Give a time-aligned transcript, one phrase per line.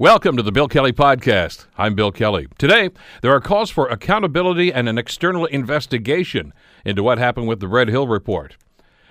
[0.00, 1.66] Welcome to the Bill Kelly Podcast.
[1.76, 2.48] I'm Bill Kelly.
[2.56, 2.88] Today,
[3.20, 6.54] there are calls for accountability and an external investigation
[6.86, 8.56] into what happened with the Red Hill Report.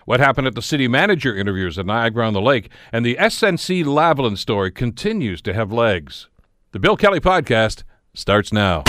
[0.06, 3.86] What happened at the city manager interviews at Niagara on the Lake, and the SNC
[3.86, 6.28] Lavalin story continues to have legs.
[6.72, 7.84] The Bill Kelly Podcast
[8.16, 8.82] starts now.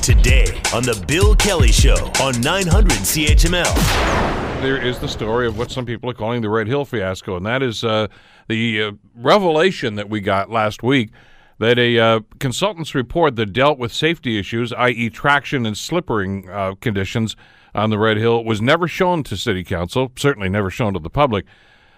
[0.00, 4.51] Today on The Bill Kelly Show on 900 CHML.
[4.62, 7.44] There is the story of what some people are calling the Red Hill fiasco, and
[7.44, 8.06] that is uh,
[8.46, 11.10] the uh, revelation that we got last week
[11.58, 16.76] that a uh, consultant's report that dealt with safety issues, i.e., traction and slippering uh,
[16.80, 17.34] conditions
[17.74, 21.10] on the Red Hill, was never shown to City Council, certainly never shown to the
[21.10, 21.44] public,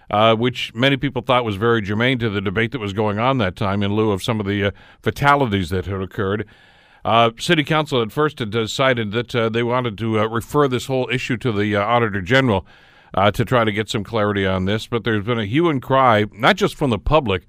[0.09, 3.37] uh, which many people thought was very germane to the debate that was going on
[3.37, 4.71] that time in lieu of some of the uh,
[5.03, 6.47] fatalities that had occurred.
[7.05, 10.87] Uh, City Council at first had decided that uh, they wanted to uh, refer this
[10.87, 12.65] whole issue to the uh, Auditor General
[13.13, 14.87] uh, to try to get some clarity on this.
[14.87, 17.45] But there's been a hue and cry, not just from the public,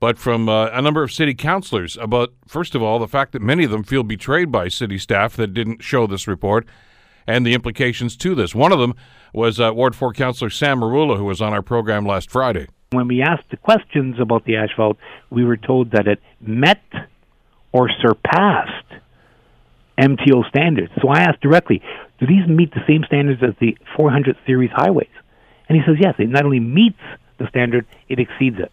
[0.00, 3.40] but from uh, a number of city councilors about, first of all, the fact that
[3.40, 6.66] many of them feel betrayed by city staff that didn't show this report
[7.26, 8.54] and the implications to this.
[8.54, 8.94] One of them
[9.32, 12.66] was Ward 4 Councillor Sam Merulla, who was on our program last Friday.
[12.90, 14.98] When we asked the questions about the asphalt,
[15.30, 16.82] we were told that it met
[17.72, 18.86] or surpassed
[19.98, 20.92] MTO standards.
[21.00, 21.82] So I asked directly,
[22.18, 25.08] do these meet the same standards as the 400 series highways?
[25.68, 26.98] And he says, yes, it not only meets
[27.38, 28.72] the standard, it exceeds it.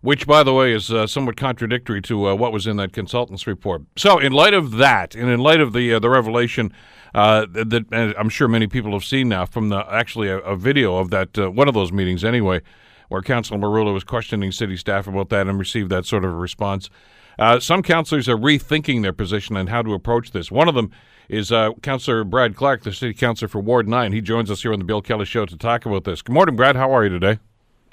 [0.00, 3.46] Which, by the way, is uh, somewhat contradictory to uh, what was in that consultant's
[3.46, 3.82] report.
[3.96, 6.72] So, in light of that, and in light of the uh, the revelation
[7.14, 10.56] uh, that, that I'm sure many people have seen now from the actually a, a
[10.56, 12.62] video of that uh, one of those meetings anyway,
[13.10, 16.36] where Councilor Merulla was questioning city staff about that and received that sort of a
[16.36, 16.90] response.
[17.38, 20.50] Uh, some councillors are rethinking their position on how to approach this.
[20.50, 20.90] One of them
[21.28, 24.12] is uh, Councillor Brad Clark, the city councillor for Ward 9.
[24.12, 26.22] He joins us here on the Bill Kelly Show to talk about this.
[26.22, 26.76] Good morning, Brad.
[26.76, 27.38] How are you today?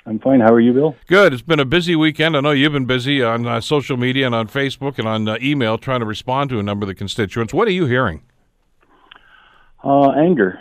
[0.05, 0.39] I'm fine.
[0.39, 0.95] How are you, Bill?
[1.07, 1.33] Good.
[1.33, 2.35] It's been a busy weekend.
[2.35, 5.37] I know you've been busy on uh, social media and on Facebook and on uh,
[5.41, 7.53] email trying to respond to a number of the constituents.
[7.53, 8.23] What are you hearing?
[9.83, 10.59] Uh, anger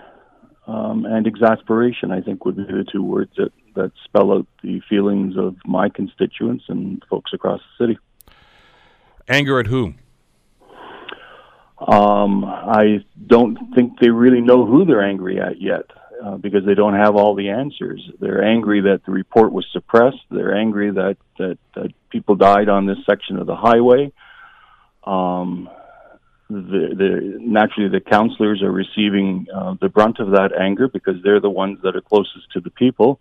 [0.67, 4.81] um, and exasperation, I think, would be the two words that, that spell out the
[4.89, 7.99] feelings of my constituents and folks across the city.
[9.28, 9.99] Anger at whom?
[11.87, 15.84] Um, I don't think they really know who they're angry at yet
[16.25, 18.00] uh, because they don't have all the answers.
[18.21, 20.19] They're angry that the report was suppressed.
[20.31, 24.12] They're angry that, that, that people died on this section of the highway.
[25.05, 25.69] Um,
[26.50, 31.41] the, the, naturally, the counselors are receiving uh, the brunt of that anger because they're
[31.41, 33.21] the ones that are closest to the people.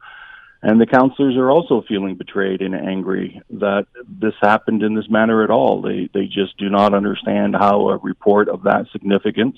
[0.63, 5.44] And the counselors are also feeling betrayed and angry that this happened in this manner
[5.44, 5.81] at all.
[5.81, 9.57] They they just do not understand how a report of that significance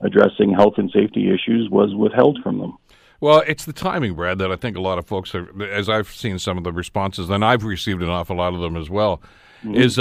[0.00, 2.78] addressing health and safety issues was withheld from them.
[3.20, 6.08] Well, it's the timing, Brad, that I think a lot of folks are, as I've
[6.08, 9.20] seen some of the responses, and I've received an awful lot of them as well.
[9.64, 9.74] Mm-hmm.
[9.74, 9.96] Is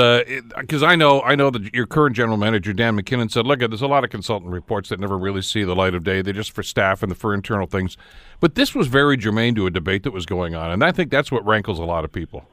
[0.55, 3.59] because uh, I know I know that your current general manager Dan McKinnon said, look,
[3.59, 6.21] there's a lot of consultant reports that never really see the light of day.
[6.21, 7.97] They're just for staff and for internal things.
[8.39, 11.09] But this was very germane to a debate that was going on, and I think
[11.09, 12.45] that's what rankles a lot of people.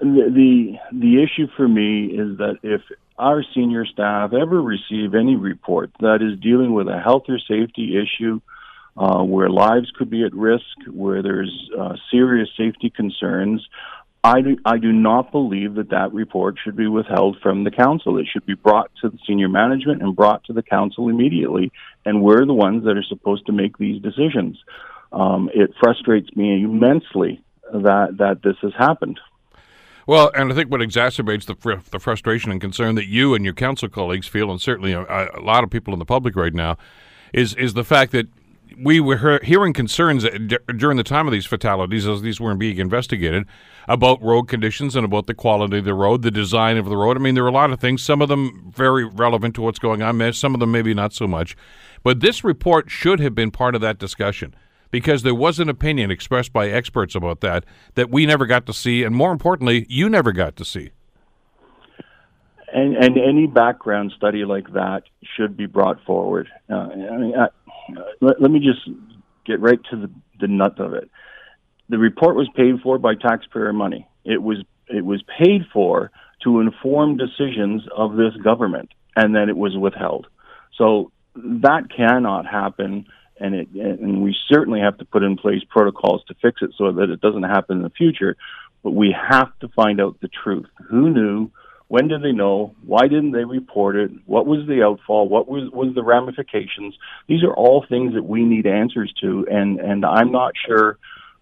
[0.00, 2.80] The the, the issue for me is that if
[3.18, 8.00] our senior staff ever receive any report that is dealing with a health or safety
[8.00, 8.40] issue
[8.96, 13.66] uh, where lives could be at risk, where there's uh, serious safety concerns,
[14.24, 18.18] I do, I do not believe that that report should be withheld from the council.
[18.18, 21.72] It should be brought to the senior management and brought to the council immediately.
[22.04, 24.58] And we're the ones that are supposed to make these decisions.
[25.12, 29.18] Um, it frustrates me immensely that that this has happened.
[30.06, 33.44] Well, and I think what exacerbates the, fr- the frustration and concern that you and
[33.44, 36.54] your council colleagues feel, and certainly a, a lot of people in the public right
[36.54, 36.76] now,
[37.32, 38.28] is is the fact that
[38.78, 40.24] we were hearing concerns
[40.76, 43.46] during the time of these fatalities as these weren't being investigated
[43.88, 47.16] about road conditions and about the quality of the road, the design of the road.
[47.16, 49.78] I mean, there are a lot of things, some of them very relevant to what's
[49.78, 51.56] going on, some of them maybe not so much.
[52.02, 54.54] But this report should have been part of that discussion
[54.90, 58.72] because there was an opinion expressed by experts about that that we never got to
[58.72, 60.90] see, and more importantly, you never got to see.
[62.74, 65.02] And, and any background study like that
[65.36, 66.48] should be brought forward.
[66.70, 67.48] Uh, I mean, I,
[68.20, 68.88] let, let me just
[69.44, 71.10] get right to the, the nut of it.
[71.88, 74.08] The report was paid for by taxpayer money.
[74.24, 74.58] It was
[74.88, 76.10] it was paid for
[76.44, 80.26] to inform decisions of this government, and then it was withheld.
[80.76, 83.06] So that cannot happen,
[83.38, 86.92] and it and we certainly have to put in place protocols to fix it so
[86.92, 88.36] that it doesn't happen in the future.
[88.82, 90.68] But we have to find out the truth.
[90.88, 91.50] Who knew?
[91.92, 92.74] When did they know?
[92.86, 94.10] Why didn't they report it?
[94.24, 95.28] What was the outfall?
[95.28, 96.94] What was was the ramifications?
[97.28, 100.96] These are all things that we need answers to, and and I'm not sure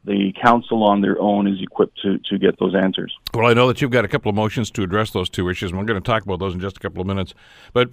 [0.04, 3.14] the council on their own is equipped to, to get those answers.
[3.34, 5.70] Well, I know that you've got a couple of motions to address those two issues,
[5.70, 7.34] and we're going to talk about those in just a couple of minutes.
[7.74, 7.90] But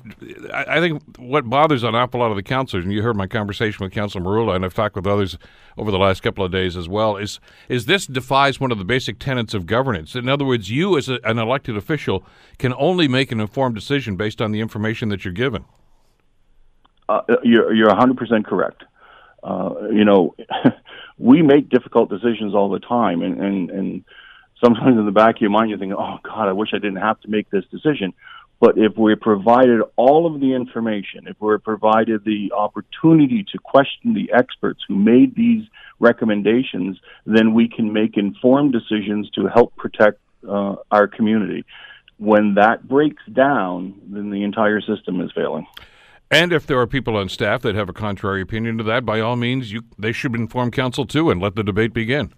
[0.53, 3.27] I, I think what bothers an awful lot of the councillors, and you heard my
[3.27, 5.37] conversation with Councillor Merulla, and I've talked with others
[5.77, 8.85] over the last couple of days as well, is is this defies one of the
[8.85, 10.15] basic tenets of governance.
[10.15, 12.23] In other words, you as a, an elected official
[12.57, 15.65] can only make an informed decision based on the information that you're given.
[17.09, 18.83] Uh, you're you're 100% correct.
[19.43, 20.35] Uh, you know,
[21.17, 24.05] we make difficult decisions all the time, and, and and
[24.63, 26.97] sometimes in the back of your mind you think, oh God, I wish I didn't
[26.97, 28.13] have to make this decision.
[28.59, 34.15] But if we're provided all of the information, if we're provided the opportunity to question
[34.15, 35.67] the experts who made these
[35.99, 41.65] recommendations, then we can make informed decisions to help protect uh, our community.
[42.17, 45.67] When that breaks down, then the entire system is failing.
[46.29, 49.19] And if there are people on staff that have a contrary opinion to that, by
[49.19, 52.33] all means, you, they should inform council too and let the debate begin.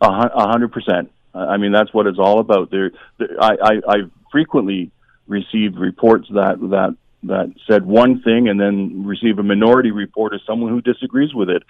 [0.00, 1.12] A hundred percent.
[1.34, 2.70] I mean, that's what it's all about.
[2.70, 2.90] There,
[3.40, 4.90] I, I, I've frequently
[5.26, 10.40] received reports that that that said one thing and then receive a minority report of
[10.46, 11.62] someone who disagrees with it.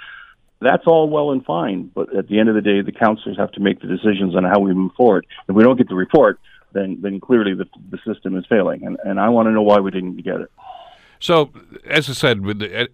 [0.60, 3.52] That's all well and fine, but at the end of the day, the councillors have
[3.52, 5.26] to make the decisions on how we move forward.
[5.48, 6.38] If we don't get the report,
[6.72, 9.80] then then clearly the the system is failing, and and I want to know why
[9.80, 10.50] we didn't get it.
[11.22, 11.52] So,
[11.86, 12.38] as I said,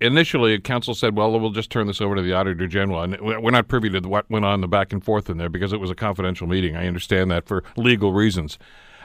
[0.03, 3.51] initially, council said, "Well, we'll just turn this over to the auditor general," and we're
[3.51, 5.91] not privy to what went on the back and forth in there because it was
[5.91, 6.77] a confidential meeting.
[6.77, 8.59] I understand that for legal reasons,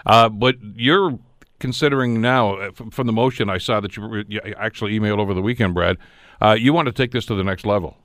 [0.05, 1.17] uh, but you're
[1.59, 5.41] considering now, uh, from the motion I saw that you, you actually emailed over the
[5.41, 5.97] weekend, Brad.
[6.41, 7.95] Uh, you want to take this to the next level.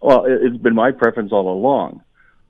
[0.00, 2.00] Well, it's been my preference all along.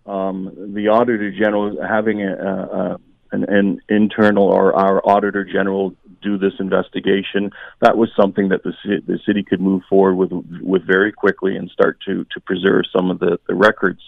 [0.07, 2.99] Um, the auditor general having a, a,
[3.33, 7.51] an, an internal or our auditor general do this investigation.
[7.81, 8.73] That was something that the
[9.07, 10.33] the city could move forward with
[10.63, 14.01] with very quickly and start to to preserve some of the, the records.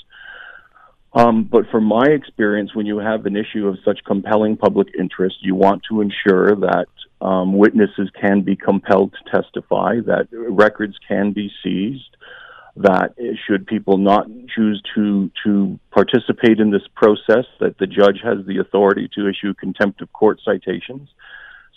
[1.15, 5.37] Um, but from my experience, when you have an issue of such compelling public interest,
[5.41, 6.89] you want to ensure that
[7.21, 12.17] um, witnesses can be compelled to testify, that records can be seized,
[12.77, 13.15] that
[13.47, 18.59] should people not choose to to participate in this process, that the judge has the
[18.59, 21.09] authority to issue contempt of court citations.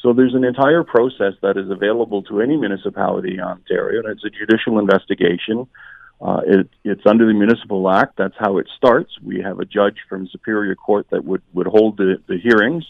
[0.02, 4.26] So there's an entire process that is available to any municipality in Ontario, and it's
[4.26, 5.68] a judicial investigation.
[6.20, 8.18] Uh, it, it's under the Municipal Act.
[8.18, 9.12] That's how it starts.
[9.22, 12.86] We have a judge from Superior Court that would, would hold the, the hearings,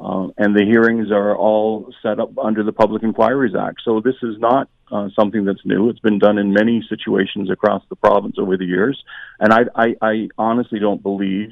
[0.00, 3.82] um, and the hearings are all set up under the Public Inquiries Act.
[3.84, 5.88] So this is not uh, something that's new.
[5.88, 9.00] It's been done in many situations across the province over the years,
[9.38, 11.50] and I, I, I honestly don't believe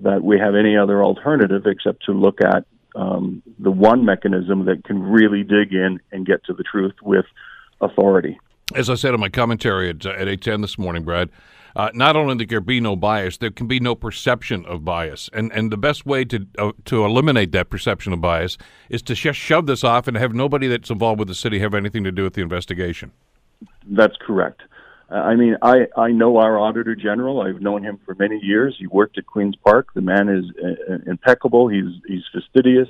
[0.00, 2.64] that we have any other alternative except to look at
[2.96, 7.26] um, the one mechanism that can really dig in and get to the truth with
[7.80, 8.38] authority.
[8.74, 11.30] As I said in my commentary at, at 810 this morning, Brad,
[11.76, 14.82] uh, not only that there can be no bias, there can be no perception of
[14.82, 18.56] bias, and and the best way to uh, to eliminate that perception of bias
[18.88, 21.74] is to sh- shove this off and have nobody that's involved with the city have
[21.74, 23.12] anything to do with the investigation.
[23.86, 24.62] That's correct.
[25.08, 27.40] I mean, I, I know our Auditor General.
[27.40, 28.74] I've known him for many years.
[28.78, 29.94] He worked at Queen's Park.
[29.94, 31.68] The man is uh, impeccable.
[31.68, 32.88] He's, he's fastidious.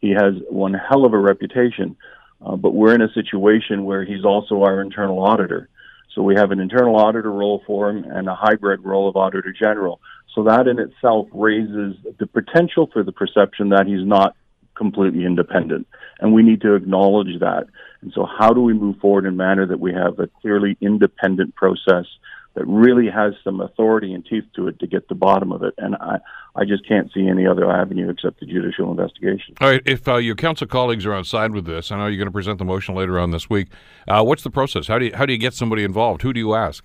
[0.00, 1.96] He has one hell of a reputation.
[2.44, 5.68] Uh, but we're in a situation where he's also our internal auditor.
[6.14, 9.52] So we have an internal auditor role for him and a hybrid role of Auditor
[9.52, 10.00] General.
[10.34, 14.36] So that in itself raises the potential for the perception that he's not
[14.78, 15.86] completely independent.
[16.20, 17.66] And we need to acknowledge that.
[18.00, 20.78] And so, how do we move forward in a manner that we have a clearly
[20.80, 22.06] independent process
[22.54, 25.74] that really has some authority and teeth to it to get the bottom of it?
[25.78, 26.18] And I,
[26.54, 29.56] I just can't see any other avenue except the judicial investigation.
[29.60, 29.82] All right.
[29.84, 32.32] If uh, your council colleagues are on side with this, I know you're going to
[32.32, 33.68] present the motion later on this week.
[34.06, 34.86] Uh, what's the process?
[34.86, 36.22] How do you how do you get somebody involved?
[36.22, 36.84] Who do you ask?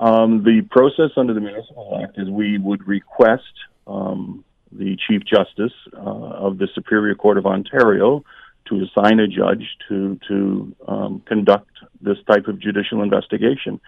[0.00, 3.52] Um, the process under the Municipal Act is we would request
[3.86, 8.24] um, the Chief Justice uh, of the Superior Court of Ontario
[8.66, 13.80] to assign a judge to to um, conduct this type of judicial investigation.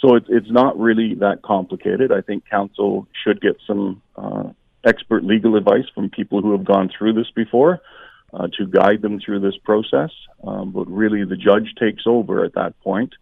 [0.00, 2.12] So it, it's not really that complicated.
[2.12, 4.50] I think council should get some uh,
[4.84, 7.80] expert legal advice from people who have gone through this before
[8.32, 10.10] uh, to guide them through this process.
[10.46, 13.14] Um, but really, the judge takes over at that point,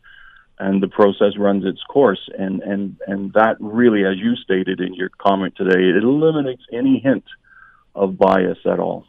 [0.59, 2.29] and the process runs its course.
[2.39, 6.99] And and and that really, as you stated in your comment today, it eliminates any
[6.99, 7.25] hint
[7.95, 9.07] of bias at all.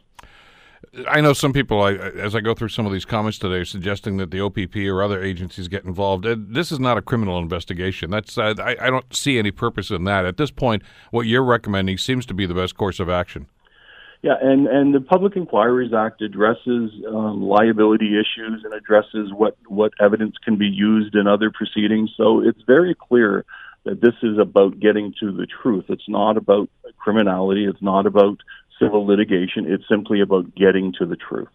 [1.06, 3.64] I know some people, I, as I go through some of these comments today, are
[3.64, 6.24] suggesting that the OPP or other agencies get involved.
[6.24, 8.10] Uh, this is not a criminal investigation.
[8.10, 10.24] That's uh, I, I, don't see any purpose in that.
[10.24, 13.48] At this point, what you're recommending seems to be the best course of action.
[14.20, 19.92] Yeah, and, and the Public Inquiries Act addresses um, liability issues and addresses what, what
[20.00, 22.10] evidence can be used in other proceedings.
[22.16, 23.44] So it's very clear
[23.84, 25.84] that this is about getting to the truth.
[25.88, 27.64] It's not about criminality.
[27.64, 28.40] It's not about
[28.80, 29.70] civil litigation.
[29.70, 31.48] It's simply about getting to the truth.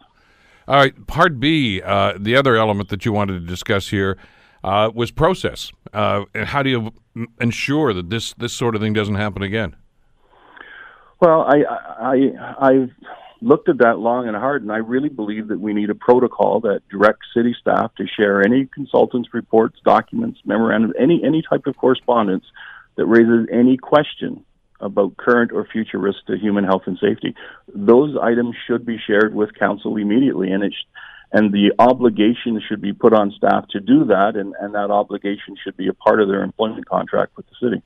[0.65, 4.17] All right, Part B, uh, the other element that you wanted to discuss here
[4.63, 5.73] uh, was process.
[5.91, 6.93] Uh, how do you
[7.41, 9.75] ensure that this, this sort of thing doesn't happen again?
[11.23, 12.15] Well, I, I,
[12.59, 12.91] I've
[13.39, 16.59] looked at that long and hard, and I really believe that we need a protocol
[16.61, 21.77] that directs city staff to share any consultants' reports, documents, memorandums, any any type of
[21.77, 22.43] correspondence
[22.97, 24.43] that raises any question
[24.81, 27.33] about current or future risks to human health and safety.
[27.73, 30.87] Those items should be shared with council immediately, and it sh-
[31.31, 35.55] and the obligation should be put on staff to do that, and, and that obligation
[35.63, 37.81] should be a part of their employment contract with the city.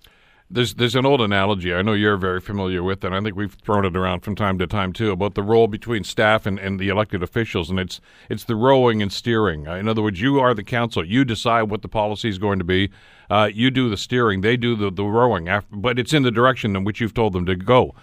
[0.50, 3.54] There's there's an old analogy I know you're very familiar with, and I think we've
[3.54, 6.80] thrown it around from time to time too about the role between staff and, and
[6.80, 8.00] the elected officials, and it's
[8.30, 9.68] it's the rowing and steering.
[9.68, 11.04] Uh, in other words, you are the council.
[11.06, 12.90] You decide what the policy is going to be.
[13.30, 14.40] Uh, you do the steering.
[14.40, 17.34] They do the the rowing, after, but it's in the direction in which you've told
[17.34, 17.94] them to go.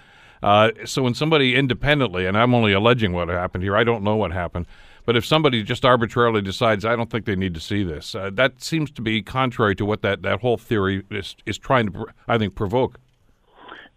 [0.42, 4.16] Uh, so when somebody independently, and I'm only alleging what happened here, I don't know
[4.16, 4.66] what happened.
[5.06, 8.30] But if somebody just arbitrarily decides, I don't think they need to see this, uh,
[8.34, 12.06] that seems to be contrary to what that, that whole theory is, is trying to,
[12.26, 12.98] I think, provoke.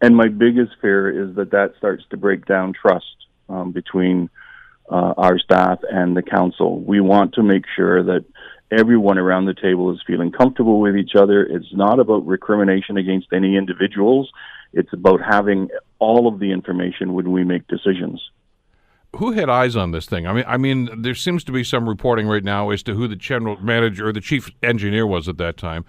[0.01, 3.05] And my biggest fear is that that starts to break down trust
[3.49, 4.29] um, between
[4.89, 6.81] uh, our staff and the council.
[6.81, 8.25] We want to make sure that
[8.69, 11.43] everyone around the table is feeling comfortable with each other.
[11.43, 14.29] It's not about recrimination against any individuals.
[14.73, 18.21] It's about having all of the information when we make decisions
[19.15, 20.27] who had eyes on this thing?
[20.27, 23.07] I mean, I mean, there seems to be some reporting right now as to who
[23.07, 25.85] the general manager or the chief engineer was at that time,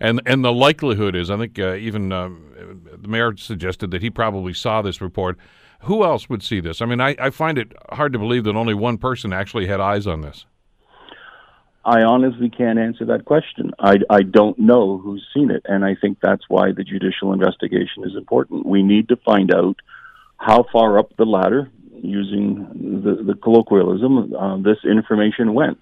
[0.00, 2.30] and and the likelihood is, I think uh, even uh,
[3.00, 5.38] the mayor suggested that he probably saw this report.
[5.84, 6.82] Who else would see this?
[6.82, 9.80] I mean, I, I find it hard to believe that only one person actually had
[9.80, 10.44] eyes on this.
[11.84, 13.70] I honestly can't answer that question.
[13.78, 18.04] I, I don't know who's seen it, and I think that's why the judicial investigation
[18.04, 18.66] is important.
[18.66, 19.76] We need to find out
[20.36, 21.70] how far up the ladder
[22.02, 25.78] using the, the colloquialism, uh, this information went.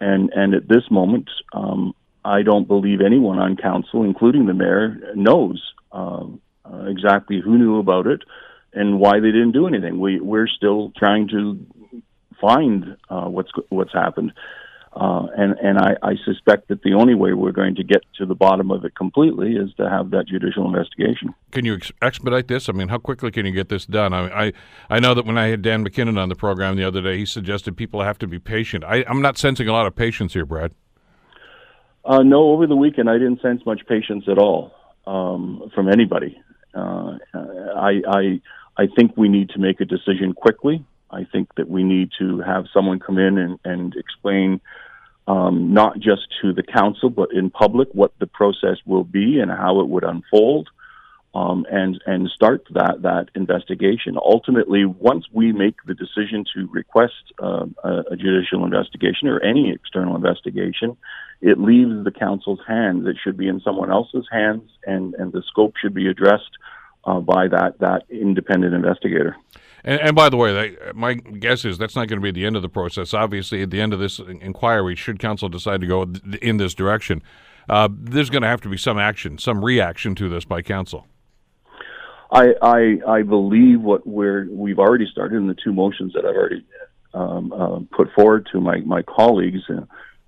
[0.00, 1.94] And, and at this moment, um,
[2.24, 6.24] I don't believe anyone on council, including the mayor, knows uh,
[6.64, 8.22] uh, exactly who knew about it
[8.72, 10.00] and why they didn't do anything.
[10.00, 11.66] We, we're still trying to
[12.40, 14.32] find uh, what's what's happened.
[14.94, 18.26] Uh, and and I, I suspect that the only way we're going to get to
[18.26, 21.34] the bottom of it completely is to have that judicial investigation.
[21.50, 22.68] Can you ex- expedite this?
[22.68, 24.12] I mean, how quickly can you get this done?
[24.12, 24.52] I, I
[24.90, 27.24] I know that when I had Dan McKinnon on the program the other day, he
[27.24, 28.84] suggested people have to be patient.
[28.84, 30.72] I, I'm not sensing a lot of patience here, Brad.
[32.04, 34.74] Uh, no, over the weekend I didn't sense much patience at all
[35.06, 36.38] um, from anybody.
[36.74, 38.40] Uh, I, I
[38.76, 40.84] I think we need to make a decision quickly.
[41.12, 44.60] I think that we need to have someone come in and, and explain
[45.28, 49.50] um, not just to the council but in public what the process will be and
[49.50, 50.68] how it would unfold,
[51.34, 54.16] um, and and start that that investigation.
[54.16, 60.14] Ultimately, once we make the decision to request uh, a, judicial investigation or any external
[60.14, 60.96] investigation,
[61.40, 63.06] it leaves the council's hands.
[63.06, 66.50] It should be in someone else's hands, and and the scope should be addressed
[67.04, 69.36] uh, by that that independent investigator.
[69.84, 72.54] And, and, by the way, my guess is that's not going to be the end
[72.56, 73.12] of the process.
[73.12, 76.02] Obviously, at the end of this inquiry, should council decide to go
[76.40, 77.22] in this direction,
[77.68, 81.06] uh, there's going to have to be some action, some reaction to this by council.
[82.30, 86.36] I I, I believe what we're we've already started in the two motions that I've
[86.36, 86.64] already
[87.12, 89.62] um, uh, put forward to my my colleagues.
[89.68, 89.82] Uh,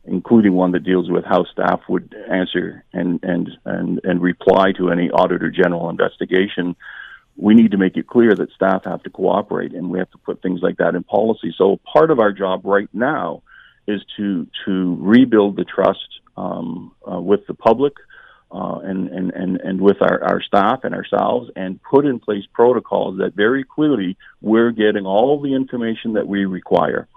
[0.06, 4.90] including one that deals with how staff would answer and and and and reply to
[4.90, 6.76] any auditor general investigation
[7.36, 10.18] we need to make it clear that staff have to cooperate and we have to
[10.18, 11.54] put things like that in policy.
[11.56, 13.42] So part of our job right now
[13.86, 17.94] is to to rebuild the trust um, uh, with the public
[18.54, 22.44] uh, and, and, and, and with our, our staff and ourselves and put in place
[22.52, 27.08] protocols that very clearly we're getting all the information that we require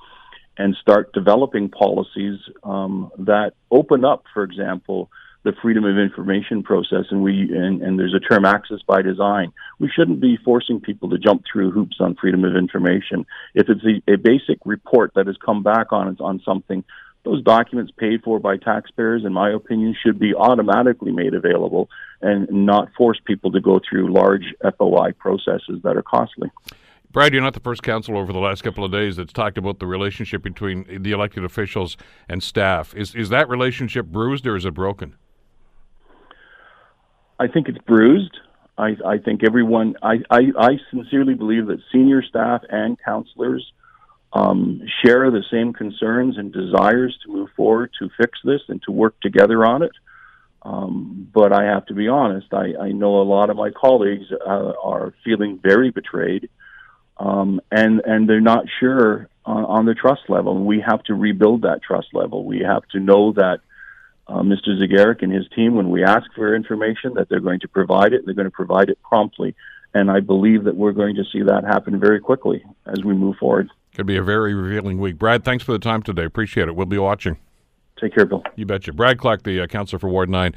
[0.57, 5.11] and start developing policies um, that open up, for example,
[5.47, 9.53] the freedom of information process, and we and, and there's a term access by design.
[9.79, 13.25] We shouldn't be forcing people to jump through hoops on freedom of information.
[13.55, 16.83] If it's a, a basic report that has come back on on something,
[17.23, 21.87] those documents paid for by taxpayers, in my opinion, should be automatically made available
[22.21, 26.51] and not force people to go through large FOI processes that are costly.
[27.13, 29.79] Brad, you're not the first council over the last couple of days that's talked about
[29.79, 31.95] the relationship between the elected officials
[32.27, 32.93] and staff.
[32.95, 35.15] Is is that relationship bruised or is it broken?
[37.39, 38.37] I think it's bruised.
[38.77, 43.71] I, I think everyone, I, I, I, sincerely believe that senior staff and counselors
[44.33, 48.91] um, share the same concerns and desires to move forward to fix this and to
[48.91, 49.91] work together on it.
[50.61, 52.53] Um, but I have to be honest.
[52.53, 56.49] I, I know a lot of my colleagues uh, are feeling very betrayed,
[57.17, 60.57] um, and and they're not sure on, on the trust level.
[60.57, 62.43] And we have to rebuild that trust level.
[62.43, 63.59] We have to know that
[64.27, 64.69] uh, Mr.
[64.69, 68.25] Zegarac and his team, when we ask for information, that they're going to provide it.
[68.25, 69.55] They're going to provide it promptly,
[69.93, 73.37] and I believe that we're going to see that happen very quickly as we move
[73.37, 73.69] forward.
[73.95, 75.17] Could be a very revealing week.
[75.17, 76.25] Brad, thanks for the time today.
[76.25, 76.75] Appreciate it.
[76.75, 77.37] We'll be watching.
[77.99, 78.43] Take care, Bill.
[78.55, 78.93] You betcha.
[78.93, 80.53] Brad Clark, the uh, counselor for Ward 9.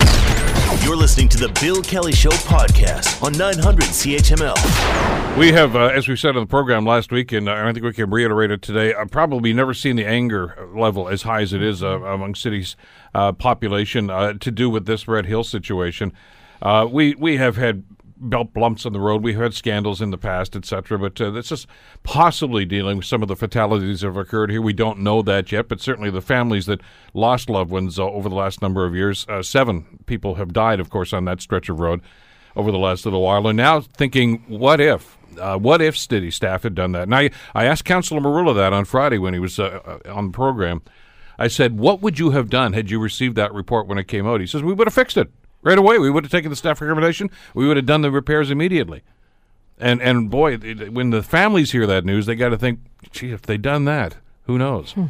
[0.78, 5.36] You're listening to the Bill Kelly Show podcast on 900 CHML.
[5.36, 7.92] We have, uh, as we said on the program last week, and I think we
[7.92, 11.60] can reiterate it today, I've probably never seen the anger level as high as it
[11.60, 12.76] is uh, among cities'
[13.16, 16.12] uh, population uh, to do with this Red Hill situation.
[16.62, 17.82] Uh, we we have had
[18.20, 19.22] belt bumps on the road.
[19.22, 20.98] We've had scandals in the past, etc.
[20.98, 21.66] But uh, this is
[22.02, 24.62] possibly dealing with some of the fatalities that have occurred here.
[24.62, 26.80] We don't know that yet, but certainly the families that
[27.14, 29.26] lost loved ones uh, over the last number of years.
[29.28, 32.02] Uh, seven people have died, of course, on that stretch of road
[32.54, 33.46] over the last little while.
[33.46, 35.16] And now thinking, what if?
[35.38, 37.04] Uh, what if city staff had done that?
[37.04, 40.26] And I, I asked Councillor Merulla that on Friday when he was uh, uh, on
[40.26, 40.82] the program.
[41.38, 44.26] I said, What would you have done had you received that report when it came
[44.26, 44.40] out?
[44.40, 45.30] He says, We would have fixed it
[45.62, 45.98] right away.
[45.98, 47.30] We would have taken the staff recommendation.
[47.54, 49.02] We would have done the repairs immediately.
[49.78, 53.32] And and boy, it, when the families hear that news, they got to think, gee,
[53.32, 54.92] if they'd done that, who knows?
[54.92, 55.06] Hmm.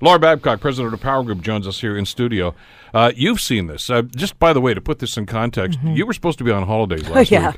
[0.00, 2.54] Laura Babcock, president of Power Group, joins us here in studio.
[2.94, 3.90] Uh, you've seen this.
[3.90, 5.94] Uh, just by the way, to put this in context, mm-hmm.
[5.94, 7.52] you were supposed to be on holidays last yeah.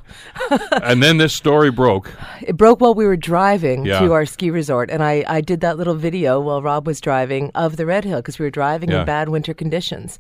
[0.51, 0.61] week.
[0.83, 2.13] and then this story broke.
[2.43, 4.01] It broke while we were driving yeah.
[4.01, 4.91] to our ski resort.
[4.91, 8.19] And I, I did that little video while Rob was driving of the Red Hill
[8.19, 9.01] because we were driving yeah.
[9.01, 10.19] in bad winter conditions.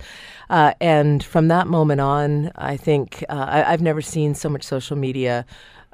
[0.50, 4.65] Uh, and from that moment on, I think uh, I, I've never seen so much
[4.65, 5.47] social media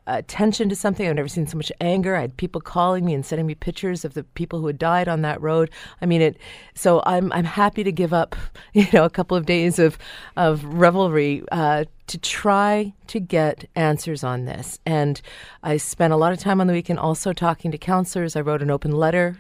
[0.07, 1.07] attention to something.
[1.09, 2.17] I've never seen so much anger.
[2.17, 5.09] I had people calling me and sending me pictures of the people who had died
[5.09, 5.71] on that road.
[6.01, 6.37] I mean it.
[6.75, 8.37] So I'm I'm happy to give up,
[8.73, 9.99] you know, a couple of days of
[10.37, 14.79] of revelry uh, to try to get answers on this.
[14.87, 15.21] And
[15.63, 18.37] I spent a lot of time on the weekend also talking to counselors.
[18.37, 19.37] I wrote an open letter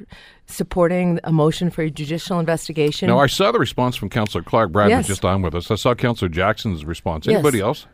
[0.46, 3.08] supporting a motion for a judicial investigation.
[3.08, 4.73] Now, I saw the response from Councillor Clark.
[4.73, 4.99] Brad yes.
[4.99, 5.71] was just on with us.
[5.71, 7.28] I saw Councillor Jackson's response.
[7.28, 7.64] Anybody yes.
[7.64, 7.86] else?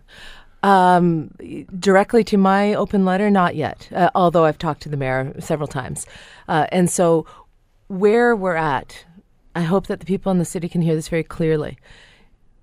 [0.63, 1.31] Um,
[1.79, 5.67] directly to my open letter, not yet, uh, although I've talked to the mayor several
[5.67, 6.07] times.
[6.47, 7.27] Uh, and so,
[7.89, 9.05] where we're at,
[9.57, 11.79] I hope that the people in the city can hear this very clearly.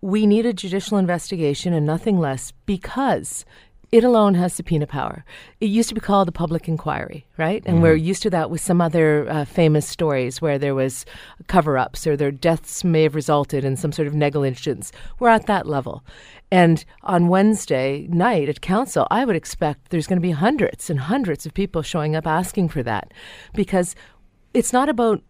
[0.01, 3.43] We need a judicial investigation and nothing less because
[3.91, 5.25] it alone has subpoena power.
[5.59, 7.63] It used to be called the public inquiry, right?
[7.65, 11.05] And mm we're used to that with some other uh, famous stories where there was
[11.47, 14.91] cover-ups or their deaths may have resulted in some sort of negligence.
[15.17, 16.03] We're at that level.
[16.51, 20.99] And on Wednesday night at council, I would expect there's going to be hundreds and
[20.99, 23.13] hundreds of people showing up asking for that
[23.53, 23.95] because
[24.53, 25.21] it's not about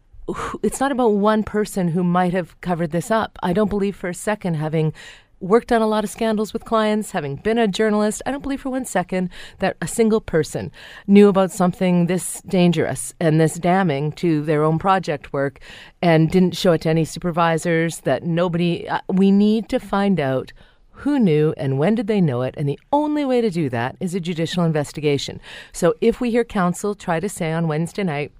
[0.64, 3.38] it's not about one person who might have covered this up.
[3.42, 4.94] I don't believe for a second having
[5.40, 8.62] worked on a lot of scandals with clients, having been a journalist, I don't believe
[8.62, 10.72] for one second that a single person
[11.08, 15.60] knew about something this dangerous and this damning to their own project work
[16.02, 18.88] and didn't show it to any supervisors, that nobody.
[18.88, 20.52] Uh, we need to find out
[20.92, 22.56] who knew and when did they know it?
[22.58, 25.40] And the only way to do that is a judicial investigation.
[25.72, 28.34] So if we hear counsel try to say on Wednesday night,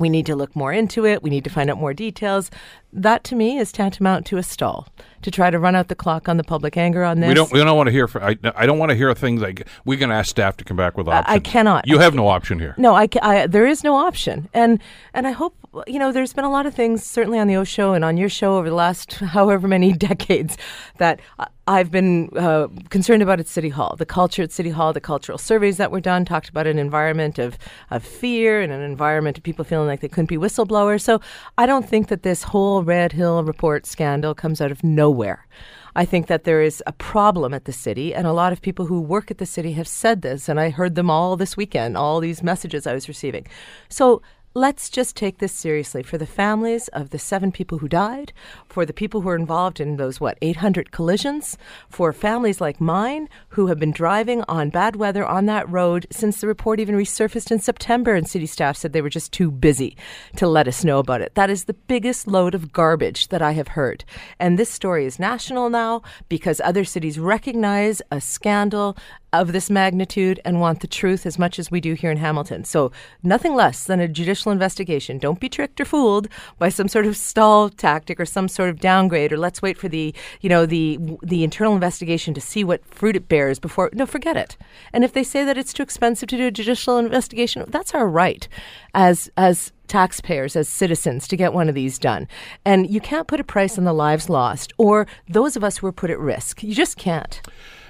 [0.00, 2.50] we need to look more into it, we need to find out more details,
[2.92, 4.88] that to me is tantamount to a stall
[5.22, 7.28] to try to run out the clock on the public anger on this.
[7.28, 7.52] We don't.
[7.52, 8.08] We don't want to hear.
[8.08, 10.64] For, I, I don't want to hear things like we're going to ask staff to
[10.64, 11.36] come back with options.
[11.36, 11.86] I cannot.
[11.86, 12.74] You have no option here.
[12.78, 14.80] No, I, I, There is no option, and
[15.12, 15.54] and I hope
[15.86, 16.12] you know.
[16.12, 18.56] There's been a lot of things, certainly on the O Show and on your show
[18.56, 20.56] over the last however many decades,
[20.98, 23.94] that uh, I've been uh, concerned about at City Hall.
[23.96, 27.38] The culture at City Hall, the cultural surveys that were done talked about an environment
[27.38, 27.58] of
[27.90, 31.02] of fear and an environment of people feeling like they couldn't be whistleblowers.
[31.02, 31.20] So
[31.56, 35.46] I don't think that this whole whole Red Hill report scandal comes out of nowhere.
[35.94, 38.86] I think that there is a problem at the city, and a lot of people
[38.86, 41.96] who work at the city have said this, and I heard them all this weekend,
[41.96, 43.46] all these messages I was receiving.
[43.88, 44.22] So
[44.54, 48.32] let's just take this seriously for the families of the seven people who died,
[48.66, 51.56] for the people who are involved in those, what, 800 collisions,
[51.88, 56.40] for families like mine who have been driving on bad weather on that road since
[56.40, 59.96] the report even resurfaced in September, and city staff said they were just too busy
[60.36, 61.34] to let us know about it.
[61.34, 64.04] That is the biggest load of garbage that I have heard.
[64.38, 68.96] And this story is national now because other cities recognize a scandal
[69.32, 72.64] of this magnitude and want the truth as much as we do here in Hamilton.
[72.64, 72.90] So,
[73.22, 75.18] nothing less than a judicial investigation.
[75.18, 78.80] Don't be tricked or fooled by some sort of stall tactic or some sort of
[78.80, 82.84] downgrade or let's wait for the, you know, the the internal investigation to see what
[82.86, 84.56] fruit it bears before no, forget it.
[84.92, 88.08] And if they say that it's too expensive to do a judicial investigation, that's our
[88.08, 88.48] right
[88.94, 92.28] as as taxpayers as citizens to get one of these done.
[92.64, 95.86] And you can't put a price on the lives lost or those of us who
[95.86, 96.62] are put at risk.
[96.62, 97.40] You just can't.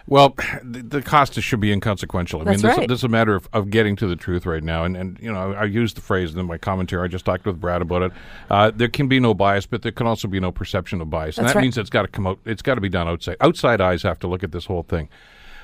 [0.09, 2.41] Well, the, the cost should be inconsequential.
[2.41, 2.89] I That's mean, this, right.
[2.89, 4.85] this is a matter of, of getting to the truth right now.
[4.85, 7.05] And, and you know, I used the phrase in my commentary.
[7.05, 8.13] I just talked with Brad about it.
[8.51, 11.39] Uh, there can be no bias, but there can also be no perception of bias.
[11.39, 11.63] And That's that right.
[11.63, 12.39] means it's got to come out.
[12.45, 13.37] It's got to be done outside.
[13.41, 15.09] Outside eyes have to look at this whole thing.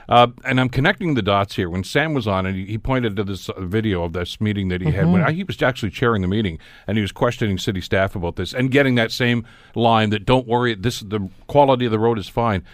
[0.07, 1.71] Uh, and I'm connecting the dots here.
[1.71, 4.69] When Sam was on, and he, he pointed to this uh, video of this meeting
[4.69, 7.57] that he had when I, he was actually chairing the meeting, and he was questioning
[7.57, 11.87] city staff about this and getting that same line that "Don't worry, this the quality
[11.87, 12.65] of the road is fine."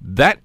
[0.00, 0.40] That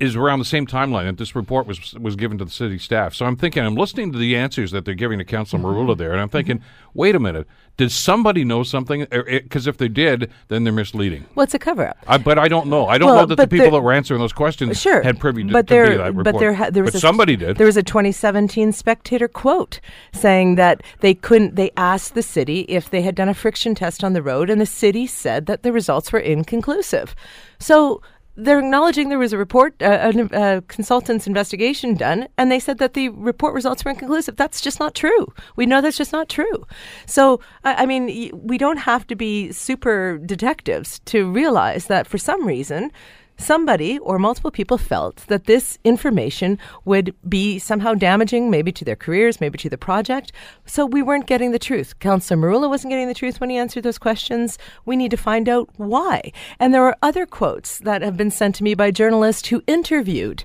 [0.00, 3.14] is around the same timeline that this report was was given to the city staff.
[3.14, 5.68] So I'm thinking, I'm listening to the answers that they're giving to Councilor mm-hmm.
[5.68, 6.88] Merulla there, and I'm thinking, mm-hmm.
[6.98, 7.46] wait a minute,
[7.80, 9.02] did somebody know something?
[9.04, 11.24] Er, er, because if they did, then they're misleading.
[11.34, 11.98] Well, it's a cover up.
[12.06, 12.86] I, but I don't know.
[12.86, 15.44] I don't Well, know that the people that were answering those questions Sure, had privy
[15.44, 16.24] to, but to there, uh, be that report.
[16.24, 17.56] but there, ha- there was But a, somebody did.
[17.56, 19.80] There was a 2017 Spectator quote
[20.12, 21.56] saying that they couldn't.
[21.56, 24.60] They asked the city if they had done a friction test on the road, and
[24.60, 27.14] the city said that the results were inconclusive.
[27.58, 28.02] So.
[28.44, 32.78] They're acknowledging there was a report, uh, a, a consultant's investigation done, and they said
[32.78, 34.36] that the report results were inconclusive.
[34.36, 35.32] That's just not true.
[35.56, 36.66] We know that's just not true.
[37.06, 42.18] So, I I mean, we don't have to be super detectives to realize that for
[42.18, 42.90] some reason,
[43.40, 48.96] somebody or multiple people felt that this information would be somehow damaging, maybe to their
[48.96, 50.32] careers, maybe to the project.
[50.66, 51.98] So we weren't getting the truth.
[51.98, 54.58] Councillor Merulla wasn't getting the truth when he answered those questions.
[54.84, 56.32] We need to find out why.
[56.58, 60.44] And there are other quotes that have been sent to me by journalists who interviewed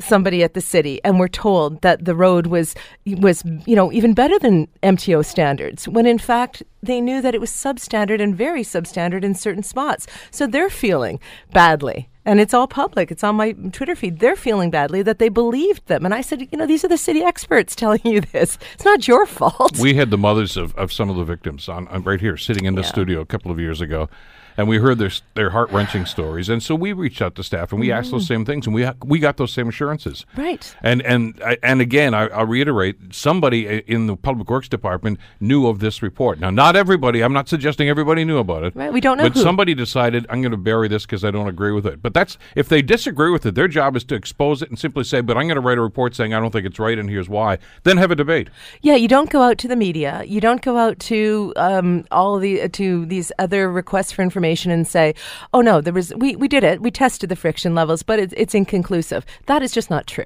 [0.00, 2.74] somebody at the city and were told that the road was
[3.06, 7.40] was you know even better than MTO standards when in fact they knew that it
[7.40, 10.06] was substandard and very substandard in certain spots.
[10.30, 11.20] So they're feeling
[11.52, 13.10] badly and it's all public.
[13.10, 14.18] It's on my twitter feed.
[14.18, 16.04] They're feeling badly that they believed them.
[16.04, 18.58] And i said you know these are the city experts telling you this.
[18.74, 19.78] It's not your fault.
[19.78, 22.64] We had the mothers of, of some of the victims on, on right here sitting
[22.64, 22.88] in the Yeah.
[22.88, 24.08] studio a couple of years ago
[24.56, 26.48] and we heard their their heart wrenching stories.
[26.48, 28.66] And so we reached out to staff and we asked those same things.
[28.66, 30.24] And we ha- we got those same assurances.
[30.36, 30.74] Right.
[30.82, 35.80] and and and again I, I'll reiterate somebody in the public works department knew of
[35.80, 36.38] this report.
[36.38, 38.76] Now not everybody I'm not suggesting everybody knew about it.
[38.76, 39.42] Right, we don't know but who.
[39.42, 42.02] somebody decided I'm going to bury this because I don't agree with it.
[42.02, 45.04] But that's if they disagree with it their job is to expose it and simply
[45.04, 47.10] say but I'm going to write a report saying I don't think it's right and
[47.10, 47.58] here's why.
[47.82, 48.50] Then have a debate.
[48.82, 50.22] Yeah, you don't go out to the media.
[50.26, 54.86] You don't go out to um, all the to these other requests for information and
[54.86, 55.14] say,
[55.52, 56.80] "Oh no, there was we, we did it.
[56.80, 60.24] We tested the friction levels, but it's, it's inconclusive." That is just not true.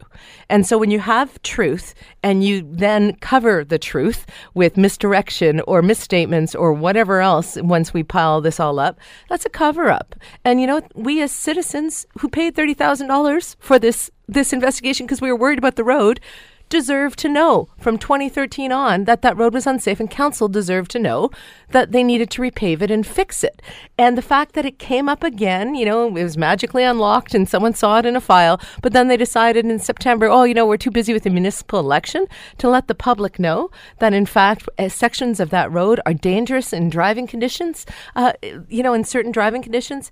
[0.49, 5.83] And so when you have truth and you then cover the truth with misdirection or
[5.83, 10.15] misstatements or whatever else, once we pile this all up, that's a cover up.
[10.45, 15.07] And you know, we as citizens who paid thirty thousand dollars for this this investigation
[15.07, 16.21] because we were worried about the road
[16.69, 17.69] deserve to know.
[17.79, 21.31] From 2013 on that that road was unsafe and council deserved to know
[21.71, 23.63] that they needed to repave it and fix it.
[23.97, 27.49] And the fact that it came up again you know it was magically unlocked and
[27.49, 30.67] someone saw it in a file but then they decided in september oh you know
[30.67, 32.27] we're too busy with the municipal election
[32.59, 36.73] to let the public know that in fact uh, sections of that road are dangerous
[36.73, 37.87] in driving conditions.
[38.17, 38.33] Uh,
[38.69, 40.11] you know in certain driving conditions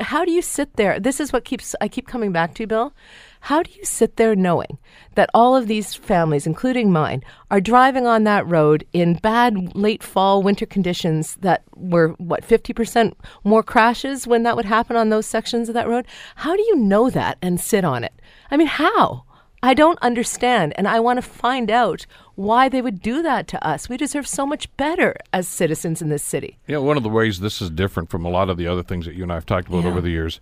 [0.00, 1.00] how do you sit there?
[1.00, 2.94] This is what keeps i keep coming back to bill
[3.40, 4.78] how do you sit there knowing
[5.14, 10.02] that all of these families, including mine, are driving on that road in bad late
[10.02, 13.12] fall, winter conditions that were, what, 50%
[13.44, 16.06] more crashes when that would happen on those sections of that road?
[16.36, 18.12] How do you know that and sit on it?
[18.50, 19.24] I mean, how?
[19.62, 23.66] I don't understand, and I want to find out why they would do that to
[23.66, 23.88] us.
[23.88, 26.58] We deserve so much better as citizens in this city.
[26.66, 28.82] You know, one of the ways this is different from a lot of the other
[28.82, 29.90] things that you and I have talked about Yeah.
[29.90, 30.38] over the years,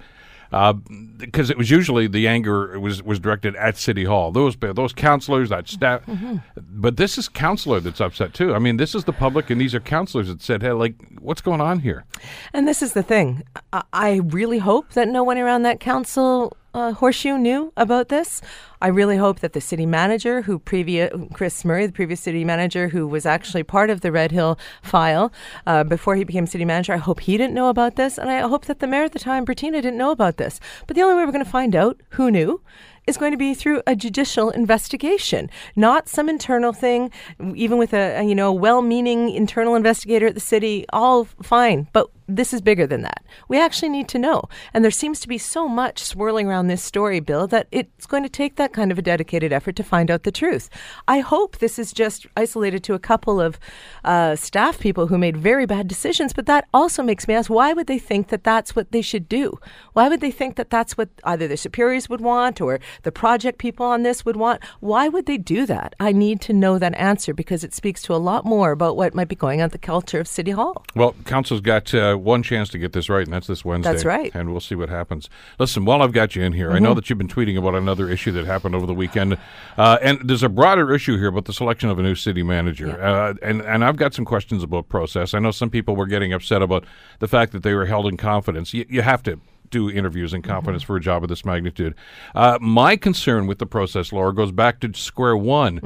[1.19, 4.31] because it was usually the anger was was directed at City Hall.
[4.33, 6.37] Those those counselors, that staff, Mm-hmm.
[6.57, 8.55] but this is counselor that's upset too.
[8.55, 11.40] I mean, this is the public, and these are counselors that said, "Hey, like, what's
[11.40, 12.05] going on here?"
[12.53, 13.43] And this is the thing.
[13.73, 18.43] I, I really hope that no one around that council uh, horseshoe knew about this.
[18.83, 22.89] I really hope that the city manager, who previous Chris Murray, the previous city manager,
[22.89, 25.33] who was actually part of the Red Hill file
[25.67, 28.41] uh, before he became city manager, I hope he didn't know about this, and I
[28.41, 30.61] hope that the mayor at the time, Bratina, didn't know about this.
[30.87, 32.61] But the only way we're going to find out who knew
[33.07, 37.11] is going to be through a judicial investigation, not some internal thing.
[37.55, 41.89] Even with a, a, you know well-meaning internal investigator at the city, all fine.
[41.93, 43.25] But this is bigger than that.
[43.49, 44.45] We actually need to know.
[44.73, 48.23] And there seems to be so much swirling around this story, Bill, that it's going
[48.23, 50.71] to take that kind of a dedicated effort to find out the truth.
[51.07, 53.59] I hope this is just isolated to a couple of
[54.05, 57.73] uh, staff people who made very bad decisions, but that also makes me ask why
[57.73, 59.59] would they think that that's what they should do?
[59.93, 63.59] Why would they think that that's what either their superiors would want or the project
[63.59, 64.63] people on this would want?
[64.81, 65.95] Why would they do that?
[66.01, 69.15] I need to know that answer because it speaks to a lot more about what
[69.15, 70.85] might be going on at the culture of City Hall.
[70.95, 73.92] Well, Council's got uh, one chance to get this right, and that's this Wednesday.
[73.92, 74.35] That's right.
[74.35, 75.29] And we'll see what happens.
[75.59, 78.09] Listen, while I've got you in here, I know that you've been tweeting about another
[78.09, 79.37] issue that happened over the weekend,
[79.77, 83.00] uh, and there's a broader issue here about the selection of a new city manager.
[83.03, 85.35] Uh, and and I've got some questions about process.
[85.35, 86.85] I know some people were getting upset about
[87.18, 88.72] the fact that they were held in confidence.
[88.74, 91.94] You, you have to do interviews in confidence for a job of this magnitude.
[92.35, 95.79] Uh, my concern with the process, Laura, goes back to square one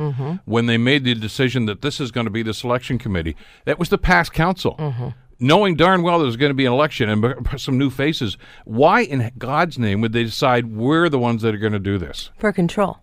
[0.44, 3.34] when they made the decision that this is going to be the selection committee.
[3.64, 5.14] That was the past council.
[5.40, 9.30] Knowing darn well there's going to be an election and some new faces, why in
[9.38, 12.30] God's name would they decide we're the ones that are going to do this?
[12.38, 12.98] for control,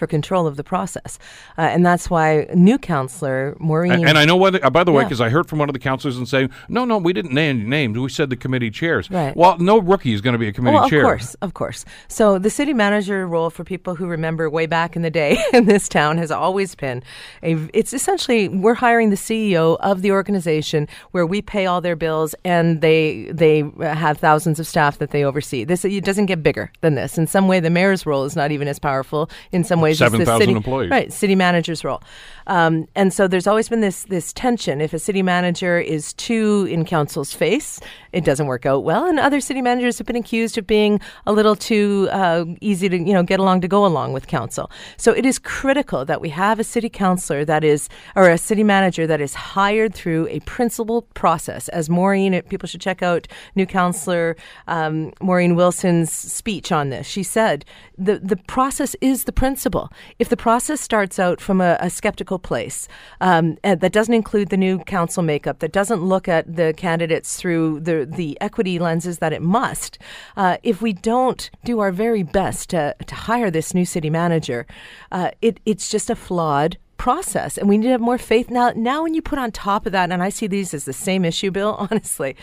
[0.00, 1.18] for control of the process.
[1.56, 3.92] Uh, and that's why new counselor Maureen.
[3.92, 4.62] And, and I know what.
[4.64, 5.08] Uh, by the way, Yeah.
[5.08, 7.68] because I heard from one of the counselors and saying, "No, no, we didn't name
[7.68, 7.96] names.
[7.98, 9.36] We said the committee chairs." Right.
[9.36, 11.00] Well, no rookie is going to be a committee well, chair.
[11.00, 11.84] of course, of course.
[12.08, 15.66] So the city manager role, for people who remember way back in the day in
[15.66, 17.02] this town, has always been
[17.42, 17.56] a.
[17.74, 22.34] It's essentially we're hiring the CEO of the organization where we pay all their bills
[22.44, 25.64] and they they have thousands of staff that they oversee.
[25.64, 27.18] This it doesn't get bigger than this.
[27.18, 29.28] In some way, the mayor's role is not even as powerful.
[29.52, 30.90] In some ways, 7,000 city- employees.
[30.90, 32.02] Right, city manager's role.
[32.46, 34.80] Um, and so there's always been this this tension.
[34.80, 37.80] If a city manager is too in council's face,
[38.12, 39.06] it doesn't work out well.
[39.06, 42.98] And other city managers have been accused of being a little too uh, easy to
[42.98, 44.68] you know get along to go along with council.
[44.96, 48.64] So it is critical that we have a city councilor that is or a city
[48.64, 51.68] manager that is hired through a principled process.
[51.68, 57.06] As Maureen, people should check out new councilor um, Maureen Wilson's speech on this.
[57.06, 57.64] She said
[57.96, 59.79] the the process is the principle.
[60.18, 62.88] If the process starts out from a, a skeptical place
[63.20, 67.80] um, that doesn't include the new council makeup, that doesn't look at the candidates through
[67.80, 69.98] the the equity lenses that it must,
[70.36, 74.66] uh, if we don't do our very best to to hire this new city manager,
[75.12, 77.56] uh, it it's just a flawed process.
[77.56, 78.50] And we need to have more faith.
[78.50, 80.92] Now now when you put on top of that and i see these as the
[80.92, 82.36] same issue bill honestly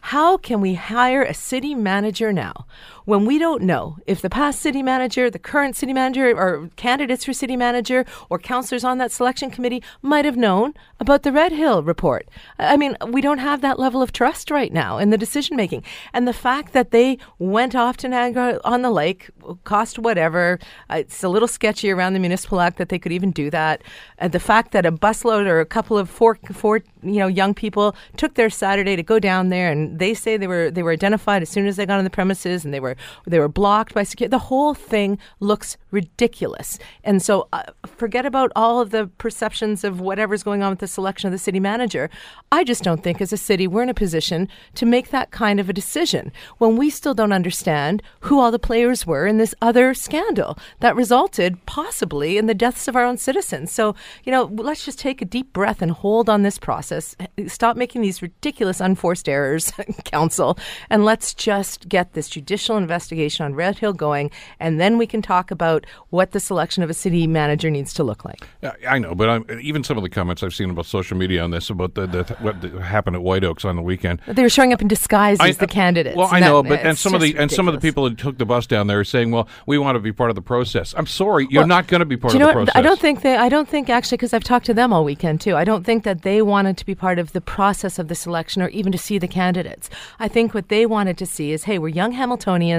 [0.00, 2.66] how can we hire a city manager now
[3.08, 7.24] when we don't know if the past city manager, the current city manager, or candidates
[7.24, 11.50] for city manager, or counselors on that selection committee might have known about the Red
[11.50, 12.28] Hill report?
[12.58, 15.84] I mean, we don't have that level of trust right now in the decision making.
[16.12, 19.30] And the fact that they went off to Niagara on the Lake,
[19.64, 20.58] cost whatever,
[20.90, 23.80] uh, it's a little sketchy around the municipal act that they could even do that.
[24.18, 27.54] And the fact that a busload or a couple of four, four you know, young
[27.54, 30.92] people took their Saturday to go down there, and they say they were they were
[30.92, 33.94] identified as soon as they got on the premises, and they were they were blocked
[33.94, 34.30] by security.
[34.30, 40.00] The whole thing looks ridiculous, and so uh, forget about all of the perceptions of
[40.00, 42.10] whatever's going on with the selection of the city manager.
[42.52, 45.60] I just don't think, as a city, we're in a position to make that kind
[45.60, 49.54] of a decision when we still don't understand who all the players were in this
[49.60, 53.72] other scandal that resulted possibly in the deaths of our own citizens.
[53.72, 57.16] So you know, let's just take a deep breath and hold on this process.
[57.46, 59.72] Stop making these ridiculous unforced errors,
[60.04, 60.58] council,
[60.90, 65.20] and let's just get this judicial investigation on Red Hill going, and then we can
[65.20, 68.46] talk about what the selection of a city manager needs to look like.
[68.62, 71.42] Yeah, I know, but I'm, even some of the comments I've seen about social media
[71.44, 74.20] on this about the, the what happened at White Oaks on the weekend.
[74.26, 76.16] They were showing up in disguise I- as the candidates.
[76.16, 78.04] Well, I that- know, but and some of the just and some of the people
[78.08, 80.34] that took the bus down there are saying, "Well, we want to be part of
[80.36, 82.52] the process." I'm sorry, you're Well, not going to be part of the what?
[82.54, 82.74] process.
[82.74, 83.36] I don't think they.
[83.36, 85.56] I don't think actually because I've talked to them all weekend too.
[85.56, 88.62] I don't think that they wanted to be part of the process of the selection
[88.62, 89.90] or even to see the candidates.
[90.18, 92.77] I think what they wanted to see is, hey, we're young Hamiltonians.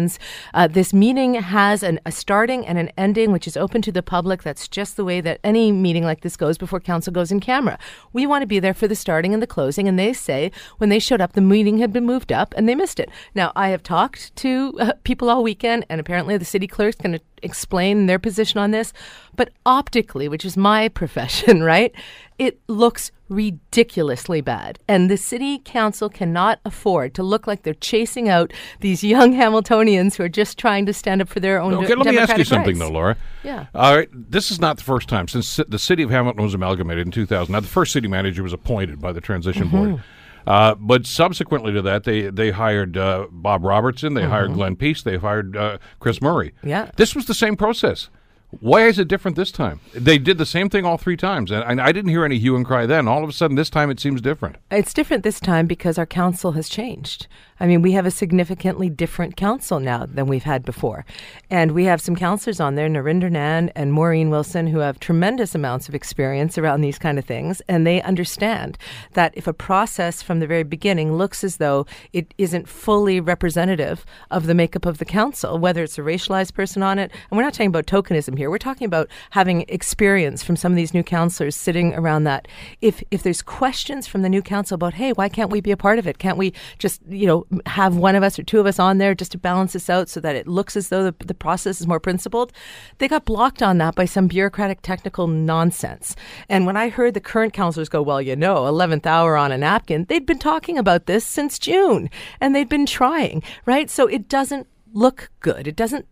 [0.53, 4.03] Uh, this meeting has an, a starting and an ending, which is open to the
[4.03, 4.43] public.
[4.43, 7.77] That's just the way that any meeting like this goes before council goes in camera.
[8.13, 9.87] We want to be there for the starting and the closing.
[9.87, 12.75] And they say when they showed up, the meeting had been moved up and they
[12.75, 13.09] missed it.
[13.35, 17.13] Now I have talked to uh, people all weekend, and apparently the city clerk's going
[17.13, 18.93] to explain their position on this.
[19.35, 21.93] But optically, which is my profession, right?
[22.37, 24.79] It looks ridiculously bad.
[24.87, 30.15] And the city council cannot afford to look like they're chasing out these young Hamiltonians
[30.15, 32.43] who are just trying to stand up for their own Okay, let me ask you
[32.43, 32.79] something, rights.
[32.79, 33.17] though, Laura.
[33.43, 33.67] Yeah.
[33.75, 34.09] All right.
[34.13, 37.51] This is not the first time since the city of Hamilton was amalgamated in 2000.
[37.51, 39.89] Now, the first city manager was appointed by the transition Mm-hmm.
[39.91, 40.03] board.
[40.49, 45.03] Uh, but subsequently to that, they they hired uh, Bob Robertson, they hired Glenn Peace,
[45.03, 46.49] they hired uh, Chris Murray.
[46.57, 46.69] Mm-hmm.
[46.69, 46.91] Yeah.
[46.95, 48.09] This was the same process.
[48.51, 49.79] Why is it different this time?
[49.93, 52.65] They did the same thing all three times, and, I didn't hear any hue and
[52.65, 53.07] cry then.
[53.07, 54.55] All of a sudden, this time it seems different.
[54.71, 57.27] It's different this time because our council has changed.
[57.59, 61.05] I mean, we have a significantly different council now than we've had before.
[61.49, 65.53] And we have some counselors on there, Nrinder Nann and Maureen Wilson, who have tremendous
[65.53, 67.61] amounts of experience around these kind of things.
[67.67, 68.77] And they understand
[69.13, 74.05] that if a process from the very beginning looks as though it isn't fully representative
[74.31, 77.43] of the makeup of the council, whether it's a racialized person on it, and we're
[77.43, 81.03] not talking about tokenism here, we're talking about having experience from some of these new
[81.03, 82.47] councillors sitting around that.
[82.79, 85.77] If, if there's questions from the new council about, hey, why can't we be a
[85.77, 86.19] part of it?
[86.19, 89.13] Can't we just, you know, have one of us or two of us on there
[89.13, 91.87] just to balance this out so that it looks as though the, the process is
[91.87, 92.53] more principled.
[92.97, 96.15] They got blocked on that by some bureaucratic technical nonsense.
[96.47, 99.57] And when I heard the current counselors go, well, you know, 11th hour on a
[99.57, 103.89] napkin, they'd been talking about this since June and they'd been trying, right?
[103.89, 105.67] So it doesn't look good.
[105.67, 106.07] It doesn't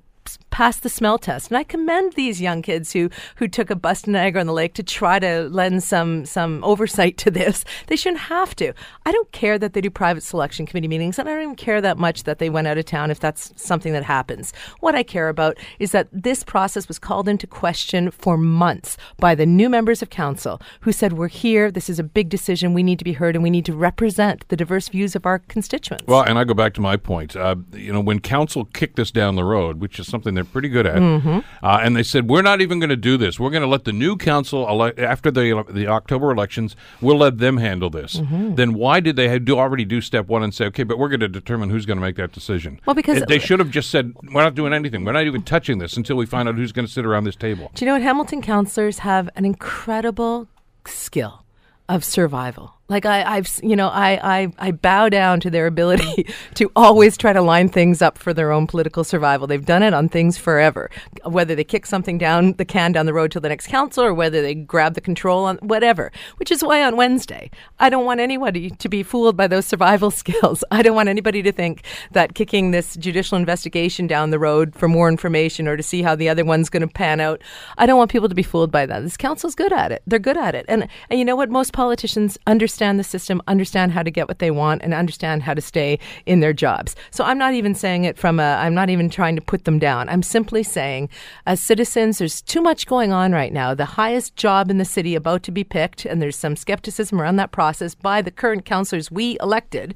[0.49, 1.49] pass the smell test.
[1.49, 4.53] And I commend these young kids who who took a bus to Niagara on the
[4.53, 7.63] Lake to try to lend some some oversight to this.
[7.87, 8.73] They shouldn't have to.
[9.05, 11.79] I don't care that they do private selection committee meetings, and I don't even care
[11.81, 14.53] that much that they went out of town if that's something that happens.
[14.79, 19.35] What I care about is that this process was called into question for months by
[19.35, 21.71] the new members of council who said, "We're here.
[21.71, 22.73] This is a big decision.
[22.73, 25.39] We need to be heard, and we need to represent the diverse views of our
[25.39, 27.35] constituents." Well, and I go back to my point.
[27.35, 30.69] Uh, you know, when council kicked this down the road, which is something they're pretty
[30.69, 33.39] good at, uh, and they said we're not even going to do this.
[33.39, 36.75] We're going to let the new council ele- after the the October elections.
[37.01, 38.19] We'll let them handle this.
[38.59, 41.19] Then why did they do already do step one and say okay, but we're going
[41.19, 42.79] to determine who's going to make that decision?
[42.85, 45.03] Well, because- they should have just said we're not doing anything.
[45.05, 47.35] We're not even touching this until we find out who's going to sit around this
[47.35, 47.71] table.
[47.75, 48.01] Do you know what?
[48.01, 50.47] Hamilton councillors have an incredible
[50.85, 51.43] skill
[51.89, 52.76] of survival.
[52.89, 57.17] Like I, I've, you know, I, I, I bow down to their ability to always
[57.17, 59.45] try to line things up for their own political survival.
[59.45, 60.89] They've done it on things forever.
[61.25, 64.13] Whether they kick something down the can down the road to the next council, or
[64.13, 66.13] whether they grab the control on whatever.
[66.37, 70.09] Which is why on Wednesday, I don't want anybody to be fooled by those survival
[70.21, 70.63] skills.
[70.71, 74.87] I don't want anybody to think that kicking this judicial investigation down the road for
[74.87, 77.41] more information or to see how the other one's going to pan out.
[77.77, 79.01] I don't want people to be fooled by that.
[79.01, 80.03] This council's good at it.
[80.07, 80.65] They're good at it.
[80.69, 81.49] And and you know what?
[81.49, 85.53] Most politicians understand the system, understand how to get what they want, and understand how
[85.53, 86.95] to stay in their jobs.
[87.11, 88.55] So I'm not even saying it from a.
[88.57, 90.09] I'm not even trying to put them down.
[90.09, 91.09] I'm simply saying,
[91.45, 93.73] as citizens, there's too much going on right now.
[93.73, 97.37] The highest job in the city about to be picked, and there's some skepticism around
[97.37, 99.95] that process by the current councillors we elected,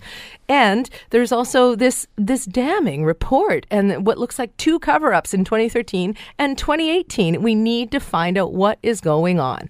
[0.50, 6.16] and there's also this this damning report and what looks like two cover-ups in 2013
[6.38, 7.42] and 2018.
[7.42, 9.70] We need to find out what is going on.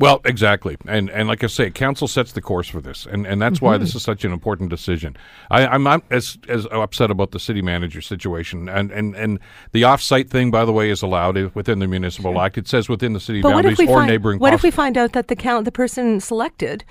[0.00, 3.40] Well, exactly, and and like I say, council sets the course for this, and, and
[3.40, 3.98] that's why this mm-hmm.
[3.98, 5.14] is such an important decision.
[5.50, 9.38] I, I'm not as as upset about the city manager situation, and and and
[9.72, 12.56] the off-site thing, by the way, is allowed within the municipal act.
[12.56, 14.38] It says within the city But boundaries or find neighboring.
[14.38, 16.82] what if we find out that the count the person selected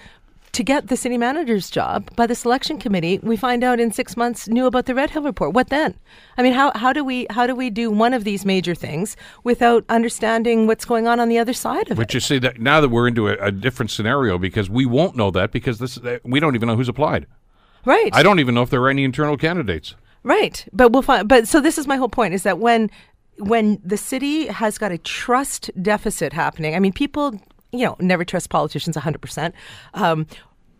[0.60, 4.18] to get the city manager's job by the selection committee, we find out in six
[4.18, 5.54] months knew about the Red Hill report.
[5.54, 5.96] What then?
[6.38, 9.16] I mean, how, how do we how do we do one of these major things
[9.46, 12.08] without understanding what's going on on the other side of But it?
[12.08, 15.16] But you see that now that we're into a, a different scenario because we won't
[15.16, 17.26] know that because this uh, we don't even know who's applied.
[17.86, 18.10] Right.
[18.12, 19.96] I don't even know if there are any internal candidates.
[20.24, 20.68] Right.
[20.74, 22.92] But we'll find but so this is my whole point is that when
[23.38, 27.40] when the city has got a trust deficit happening, I mean people,
[27.72, 29.54] you know, never trust politicians 100%.
[29.94, 30.28] Um,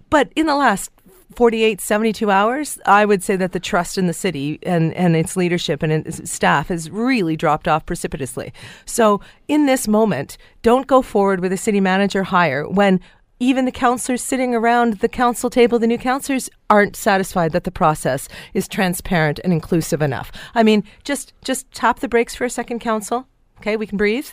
[0.10, 0.92] but in the last
[1.36, 5.38] 48 72 hours i would say that the trust in the city and, and its
[5.38, 8.52] leadership and its staff has really dropped off precipitously
[8.86, 13.00] so in this moment don't go forward with a city manager hire when
[13.40, 17.72] even the councillors sitting around the council table, the new councillors, aren't satisfied that the
[17.72, 20.32] process is transparent and inclusive enough.
[20.54, 23.28] I mean, just just tap the brakes for a second, council.
[23.60, 24.28] Okay, we can breathe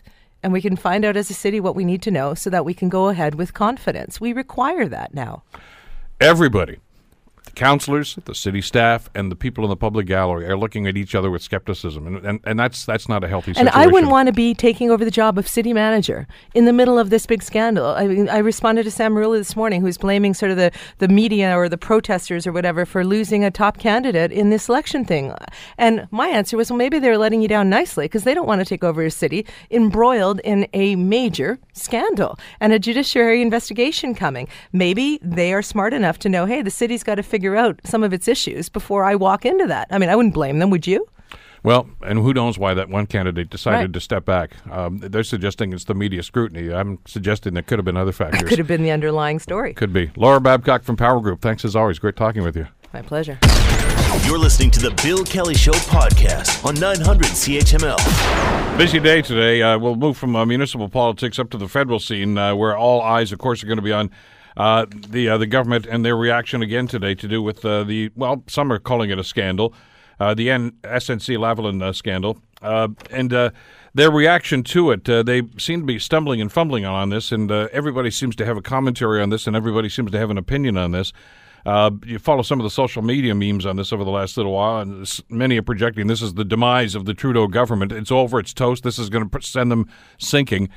[0.47, 2.65] and we can find out as a city what we need to know so that
[2.65, 4.21] we can go ahead with confidence.
[4.21, 5.43] We require that now.
[6.21, 6.77] Everybody,
[7.57, 10.97] the councilors, the city staff, and the people in the public gallery are looking at
[10.97, 13.69] each other with skepticism, and and, and that's that's not a healthy Situation.
[13.69, 13.77] And.
[13.77, 16.99] I wouldn't want to be taking over the job of city manager in the middle
[16.99, 17.87] of this big scandal.
[17.87, 21.09] I mean, I responded to Sam Merulla this morning, who's blaming sort of the, the
[21.09, 25.33] media or the protesters or whatever for losing a top candidate in this election thing.
[25.79, 28.61] And my answer was, well, maybe they're letting you down nicely because they don't want
[28.61, 34.49] to take over a city embroiled in a major scandal and a judiciary investigation coming.
[34.73, 38.03] Maybe they are smart enough to know, hey, the city's got to figure out some
[38.03, 39.87] of its issues before I walk into that.
[39.91, 41.07] I mean, I wouldn't blame them, would you?
[41.63, 43.93] Well, and who knows why that one candidate decided Right.
[43.93, 44.53] to step back?
[44.71, 46.73] Um, they're suggesting it's the media scrutiny.
[46.73, 48.43] I'm suggesting there could have been other factors.
[48.43, 49.75] It Could have been the underlying story.
[49.75, 50.11] Could be.
[50.17, 51.41] Laura Babcock from Power Group.
[51.43, 51.99] Thanks as always.
[51.99, 52.67] Great talking with you.
[52.95, 53.39] My pleasure.
[54.25, 58.79] You're listening to the Bill Kelly Show podcast on 900 CHML.
[58.79, 59.61] Busy day today.
[59.63, 63.01] Uh, we'll move from uh, municipal politics up to the federal scene, uh, where all
[63.03, 64.11] eyes, of course, are going to be on
[64.57, 68.11] uh, the uh, the government and their reaction again today to do with uh, the
[68.17, 69.75] well, some are calling it a scandal,
[70.19, 73.53] the N- SNC Lavalin scandal, and
[73.95, 75.05] their reaction to it.
[75.05, 78.63] they seem to be stumbling and fumbling on this, and everybody seems to have a
[78.63, 81.13] commentary on this, and everybody seems to have an opinion on this.
[81.67, 84.53] Uh, you follow some of the social media memes on this over the last little
[84.53, 87.91] while, and many are projecting this is the demise of the Trudeau government.
[87.91, 88.85] It's over, it's toast.
[88.85, 90.69] This is going to send them sinking.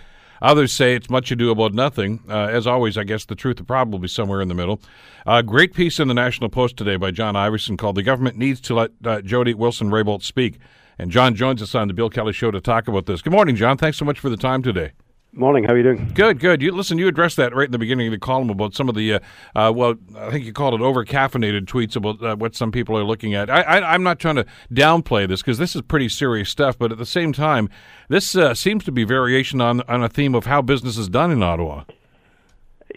[0.41, 2.21] Others say it's much ado about nothing.
[2.29, 4.81] Uh, as always, I guess the truth is probably be somewhere in the middle.
[5.25, 8.37] A uh, great piece in the National Post today by John Ivison called "The Government
[8.37, 10.59] Needs to Let uh, Jody Wilson Raybould Speak."
[10.97, 13.21] And John joins us on the Bill Kelly Show to talk about this.
[13.21, 13.77] Good morning, John.
[13.77, 14.91] Thanks so much for the time today.
[15.31, 15.63] Morning.
[15.63, 16.11] How are you doing?
[16.15, 16.59] Good, good.
[16.59, 16.97] You listen.
[16.97, 19.19] You addressed that right in the beginning of the column about some of the, uh,
[19.55, 22.97] uh, well, I think you called it over caffeinated tweets about uh, what some people
[22.97, 23.47] are looking at.
[23.47, 26.91] I, I, am not trying to downplay this because this is pretty serious stuff, but
[26.91, 27.69] at the same time,
[28.07, 31.29] this uh, seems to be variation on on a theme of how business is done
[31.29, 31.83] in Ottawa.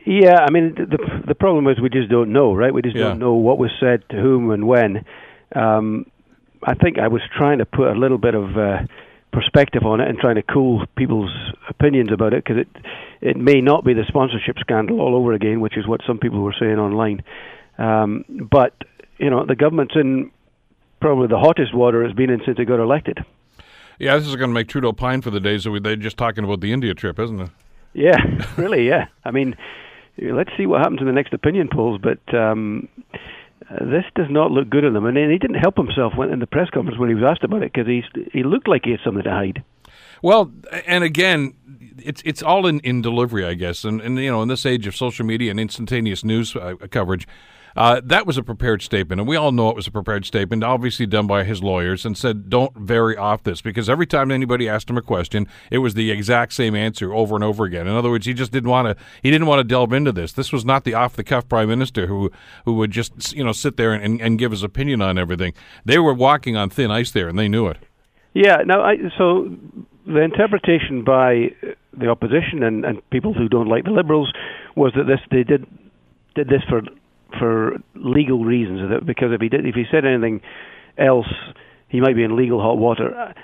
[0.07, 2.73] Yeah, I mean the the problem is we just don't know, right?
[2.73, 3.09] We just yeah.
[3.09, 5.05] don't know what was said to whom and when.
[5.55, 6.07] Um,
[6.65, 8.79] I think I was trying to put a little bit of uh,
[9.33, 11.31] perspective on it and trying to cool people's
[11.69, 12.69] opinions about it because it
[13.21, 16.41] it may not be the sponsorship scandal all over again, which is what some people
[16.41, 17.23] were saying online.
[17.79, 18.75] Um, but
[19.19, 20.31] you know, the government's in
[21.01, 23.25] probably the hottest water it's been in since it got elected.
[23.99, 26.45] Yeah, this is going to make Trudeau pine for the days that they're just talking
[26.45, 27.51] about the India trip, isn't it?
[27.93, 28.17] Yeah,
[28.57, 28.87] really.
[28.89, 29.57] Yeah, I mean,
[30.19, 32.35] let's see what happens in the next opinion polls, but.
[32.35, 32.89] Um,
[33.71, 35.05] uh, this does not look good on them.
[35.05, 37.63] And he didn't help himself when, in the press conference when he was asked about
[37.63, 38.03] it because he
[38.33, 39.63] he looked like he had something to hide.
[40.23, 40.53] Well,
[40.87, 41.55] and again,
[41.99, 43.85] it's it's all in, in delivery, I guess.
[43.85, 47.27] And, and you know, in this age of social media and instantaneous news uh, coverage,
[47.77, 50.63] uh, that was a prepared statement, and we all know it was a prepared statement,
[50.65, 54.69] obviously done by his lawyers, and said, don't vary off this, because every time anybody
[54.69, 57.87] asked him a question, it was the exact same answer over and over again.
[57.87, 59.05] In other words, he just didn't want to.
[59.23, 60.33] He didn't want to delve into this.
[60.33, 62.31] This was not the off the cuff prime minister who
[62.65, 65.55] who would just you know sit there and, and give his opinion on everything.
[65.85, 67.79] They were walking on thin ice there, and they knew it.
[68.35, 68.59] Yeah.
[68.65, 69.55] Now, I, so
[70.07, 71.55] the interpretation by
[71.93, 74.33] the opposition and, and people who don't like the Liberals
[74.75, 75.67] was that this they did
[76.35, 76.81] did this for
[77.39, 78.81] for legal reasons.
[79.05, 80.41] Because if he did, if he said anything
[80.99, 81.29] else,
[81.89, 83.35] he might be in legal hot water.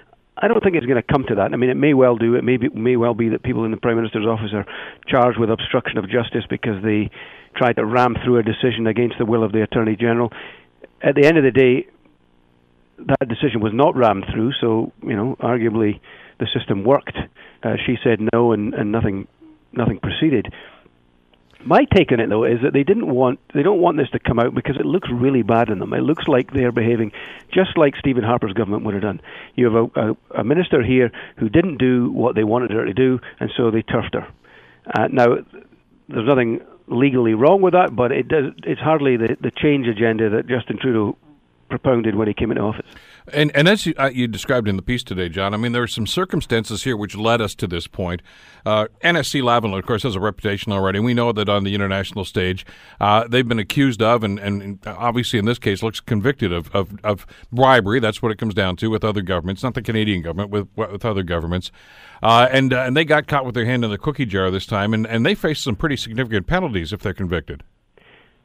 [0.41, 1.53] I don't think it's going to come to that.
[1.53, 2.35] I mean, it may well do.
[2.35, 4.67] It may be, may well be that people in the prime minister's office are
[5.09, 7.11] charged with obstruction of justice because they
[7.57, 10.31] tried to ram through a decision against the will of the attorney general.
[11.03, 11.89] At the end of the day,
[12.99, 14.53] that decision was not rammed through.
[14.61, 16.01] So you know, arguably,
[16.39, 17.17] the system worked.
[17.63, 19.27] Uh, she said no, and, and nothing
[19.73, 20.53] nothing proceeded.
[21.69, 24.19] My take on it, though, is that they didn't want they don't want this to
[24.19, 25.93] come out because it looks really bad on them.
[25.93, 27.13] It looks like they're behaving
[27.53, 29.21] just like Stephen Harper's government would have done.
[29.55, 32.95] You have a, a, a minister here who didn't do what they wanted her to
[32.95, 34.27] do, and so they turfed her.
[34.95, 35.27] Uh, now,
[36.09, 38.47] there's nothing legally wrong with that, but it does.
[38.65, 41.19] It's hardly the the change agenda that Justin Trudeau
[41.69, 42.87] propounded when he came into office.
[43.33, 45.83] And and as you, uh, you, described in the piece today, John, I mean there
[45.83, 48.23] are some circumstances here which led us to this point.
[48.65, 51.01] Uh, NSC Lavalin, of course, has a reputation already.
[51.01, 52.67] We know that on the international stage,
[53.01, 56.99] uh, they've been accused of, and, and obviously in this case, looks convicted of, of,
[57.05, 58.01] of, bribery.
[58.01, 61.05] That's what it comes down to with other governments, not the Canadian government, with with
[61.05, 61.71] other governments.
[62.23, 64.67] Uh, and uh, and they got caught with their hand in the cookie jar this
[64.67, 67.63] time, and, and they face some pretty significant penalties if they're convicted.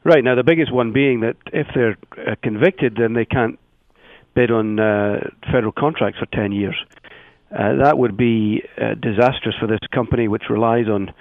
[0.03, 3.57] Right now, the biggest one being that if they're uh, convicted, then they can't
[4.35, 6.75] bid on uh, federal contracts for ten years.
[7.51, 11.13] Uh, that would be uh, disastrous for this company, which relies on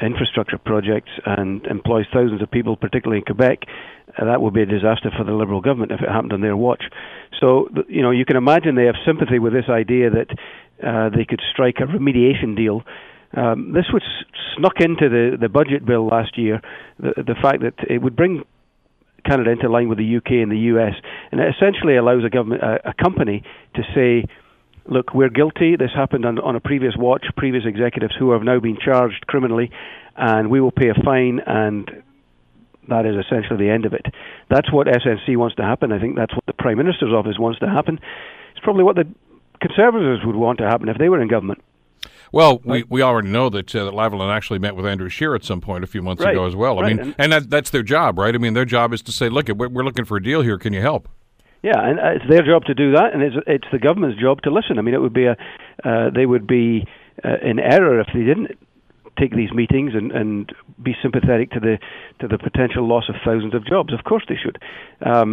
[0.00, 3.62] infrastructure projects and employs thousands of people, particularly in Quebec.
[4.18, 6.56] Uh, that would be a disaster for the Liberal government if it happened on their
[6.56, 6.84] watch.
[7.40, 10.30] So, you know, you can imagine they have sympathy with this idea that
[10.82, 12.82] uh, they could strike a remediation deal
[13.34, 14.02] um, this was
[14.56, 16.60] snuck into the, the budget bill last year.
[16.98, 18.44] The, the fact that it would bring
[19.24, 20.94] Canada into line with the UK and the US,
[21.36, 23.42] and it essentially allows a government, a, a company,
[23.74, 24.26] to say,
[24.86, 25.76] "Look, we're guilty.
[25.76, 27.26] This happened on, on a previous watch.
[27.36, 29.70] Previous executives who have now been charged criminally,
[30.16, 32.02] and we will pay a fine." And
[32.88, 34.06] that is essentially the end of it.
[34.48, 35.92] That's what SNC wants to happen.
[35.92, 38.00] I think that's what the Prime Minister's office wants to happen.
[38.52, 39.06] It's probably what the
[39.60, 41.62] Conservatives would want to happen if they were in government.
[42.32, 42.84] Well, right.
[42.88, 45.60] we, we already know that uh, that Lavalin actually met with Andrew Scheer at some
[45.60, 46.32] point a few months right.
[46.32, 46.78] ago as well.
[46.78, 46.96] I right.
[46.96, 48.34] mean, and, and that, that's their job, right?
[48.34, 50.58] I mean, their job is to say, look, we're, we're looking for a deal here.
[50.58, 51.08] Can you help?
[51.66, 54.40] Yeah, and uh, it's their job to do that, and it's it's the government's job
[54.42, 54.78] to listen.
[54.78, 55.36] I mean, it would be a
[55.88, 56.86] uh, they would be
[57.24, 58.52] uh, in error if they didn't
[59.18, 61.78] take these meetings and, and be sympathetic to the
[62.20, 63.92] to the potential loss of thousands of jobs.
[63.92, 64.58] Of course, they should.
[65.04, 65.30] Um,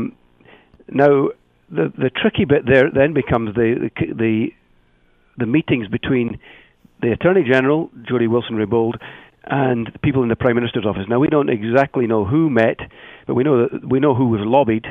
[0.89, 1.29] Now,
[1.69, 3.91] the the tricky bit there then becomes the
[4.23, 4.53] the
[5.37, 6.39] the, meetings between
[7.01, 8.95] the Attorney General, Jody Wilson Raybould,
[9.45, 11.05] and the people in the Prime Minister's office.
[11.07, 12.79] Now we don't exactly know who met,
[13.27, 14.85] but we know that we know who was lobbied.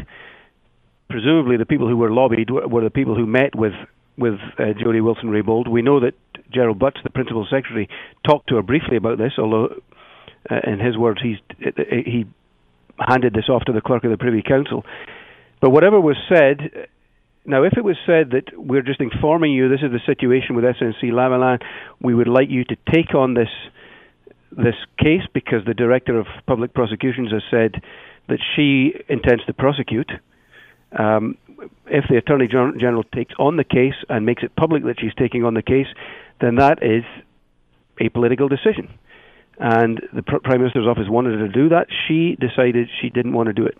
[1.13, 3.75] Presumably, the people who were lobbied were, were the people who met with
[4.17, 5.69] with uh, Jody Wilson Raybould.
[5.69, 6.15] We know that
[6.51, 7.89] Gerald Butts, the principal secretary,
[8.27, 9.83] talked to her briefly about this, although,
[10.51, 12.25] uh, in his words, he's he
[12.99, 14.87] handed this off to the clerk of the Privy Council.
[15.61, 16.89] But whatever was said,
[17.45, 20.65] now if it was said that we're just informing you this is the situation with
[20.65, 21.59] SNC-Lavalin,
[22.01, 23.53] we would like you to take on this
[24.51, 27.83] this case because the director of public prosecutions has said
[28.29, 30.11] that she intends to prosecute.
[30.99, 31.37] Um,
[31.87, 35.45] if the attorney general takes on the case and makes it public that she's taking
[35.45, 35.87] on the case,
[36.41, 37.05] then that is
[38.01, 38.89] a political decision.
[39.59, 41.87] And the prime minister's office wanted her to do that.
[42.09, 43.79] She decided she didn't want to do it.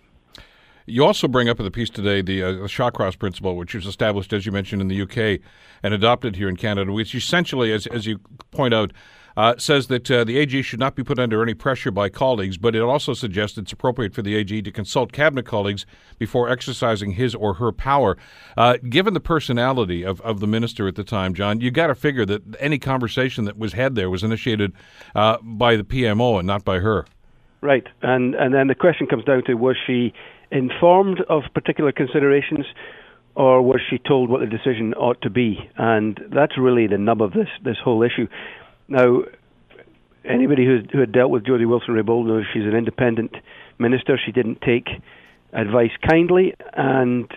[0.85, 4.33] You also bring up in the piece today the, uh, Shawcross principle, which was established,
[4.33, 5.39] as you mentioned, in the UK
[5.81, 8.19] and adopted here in Canada, which essentially, as, as you
[8.51, 8.91] point out,
[9.35, 12.57] uh, says that uh, the AG should not be put under any pressure by colleagues,
[12.57, 15.85] but it also suggests it's appropriate for the AG to consult cabinet colleagues
[16.17, 18.17] before exercising his or her power.
[18.57, 21.95] Uh, given the personality of, of the minister at the time, John, you got to
[21.95, 24.73] figure that any conversation that was had there was initiated
[25.15, 27.05] uh, by the PMO and not by her.
[27.61, 30.13] Right, and and then the question comes down to was she
[30.51, 32.65] informed of particular considerations?
[33.35, 35.57] or was she told what the decision ought to be?
[35.77, 38.27] And that's really the nub of this this whole issue.
[38.93, 39.23] Now,
[40.23, 43.35] anybody who, who had dealt with Jody Wilson Raybould knows she's an independent
[43.79, 44.19] minister.
[44.23, 44.87] She didn't take
[45.51, 47.27] advice kindly, and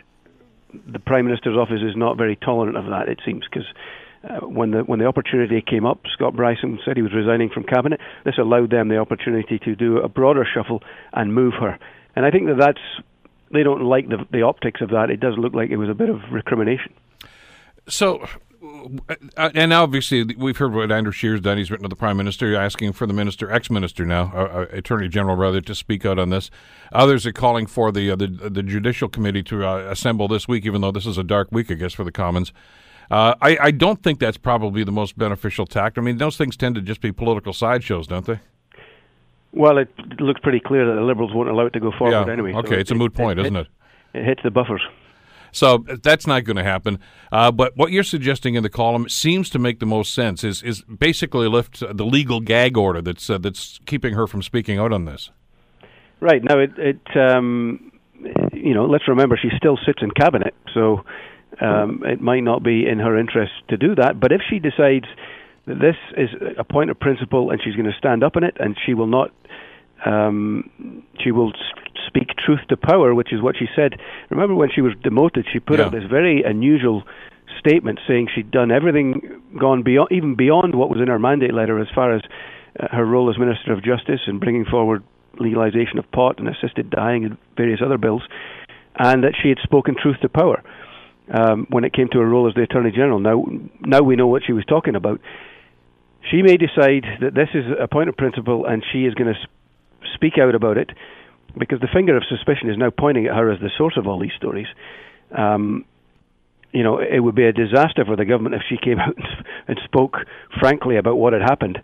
[0.87, 3.67] the Prime Minister's office is not very tolerant of that, it seems, because
[4.23, 7.65] uh, when the when the opportunity came up, Scott Brison said he was resigning from
[7.65, 8.01] cabinet.
[8.27, 10.83] This allowed them the opportunity to do a broader shuffle
[11.15, 11.79] and move her.
[12.15, 12.81] And I think that that's
[13.51, 15.09] they don't like the the optics of that.
[15.09, 16.93] It does look like it was a bit of recrimination.
[17.89, 18.27] So
[19.37, 21.59] and obviously we've heard what Andrew Scheer's done.
[21.59, 25.09] He's written to the Prime Minister asking for the minister, ex-minister now, uh, uh, Attorney
[25.09, 26.51] General rather, to speak out on this.
[26.93, 30.65] Others are calling for the uh, the, the Judicial Committee to uh, assemble this week,
[30.67, 32.53] even though this is a dark week, I guess, for the Commons.
[33.11, 35.97] Uh, I, I don't think that's probably the most beneficial tact.
[35.97, 38.41] I mean, those things tend to just be political sideshows, don't they?
[39.53, 39.89] Well, it
[40.19, 42.33] looks pretty clear that the Liberals won't allow it to go forward yeah.
[42.33, 42.53] anyway.
[42.53, 43.69] Okay, so it's a moot point, it, isn't it?
[44.13, 44.83] It hits the buffers.
[45.57, 46.99] So that's not going to happen.
[47.33, 50.45] Uh, but what you're suggesting in the column seems to make the most sense.
[50.45, 54.79] Is is basically lift the legal gag order that's uh, that's keeping her from speaking
[54.79, 55.31] out on this.
[56.21, 57.91] Right now, it it um,
[58.53, 61.05] you know let's remember she still sits in cabinet, so
[61.63, 64.21] um, it might not be in her interest to do that.
[64.21, 65.07] But if she decides
[65.67, 66.29] this is
[66.59, 69.09] a point of principle and she's going to stand up in it and she will
[69.09, 69.33] not
[70.07, 71.53] um, she will
[72.07, 73.99] speak truth to power, which is what she said.
[74.31, 75.87] Remember when she was demoted, she put yeah.
[75.87, 77.03] out this very unusual
[77.59, 81.79] statement saying she'd done everything, gone beyond, even beyond what was in her mandate letter
[81.81, 82.23] as far as
[82.79, 85.03] uh, her role as Minister of Justice and bringing forward
[85.39, 88.23] legalization of pot and assisted dying and various other bills,
[88.99, 90.63] and that she had spoken truth to power
[91.35, 93.19] um, when it came to her role as the Attorney General.
[93.19, 93.45] Now,
[93.81, 95.21] now we know what she was talking about.
[96.31, 99.39] She may decide that this is a point of principle, and she is going to
[100.15, 100.91] speak out about it
[101.59, 104.19] because the finger of suspicion is now pointing at her as the source of all
[104.19, 104.67] these stories.
[105.33, 105.85] Um,
[106.73, 109.17] you know, it would be a disaster for the government if she came out
[109.67, 110.17] and spoke
[110.61, 111.81] frankly about what had happened.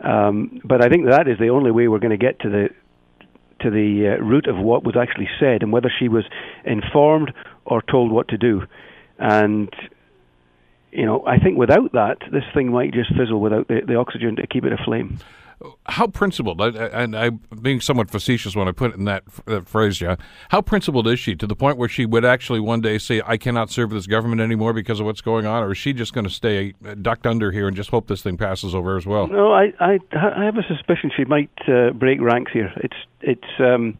[0.00, 2.68] Um, but I think that is the only way we're going to get to the
[3.58, 6.24] to the uh, root of what was actually said and whether she was
[6.66, 7.32] informed
[7.64, 8.62] or told what to do.
[9.18, 9.74] And
[10.92, 14.36] you know, I think without that, this thing might just fizzle without the, the oxygen
[14.36, 15.18] to keep it aflame
[15.86, 19.66] how principled, and I, am being somewhat facetious when I put it in that, that
[19.66, 20.16] phrase, yeah.
[20.50, 23.38] How principled is she to the point where she would actually one day say, "I
[23.38, 26.24] cannot serve this government anymore because of what's going on," or is she just going
[26.24, 29.28] to stay uh, ducked under here and just hope this thing passes over as well?
[29.28, 32.72] No, I, I, I have a suspicion she might uh, break ranks here.
[32.76, 33.98] It's, it's, um,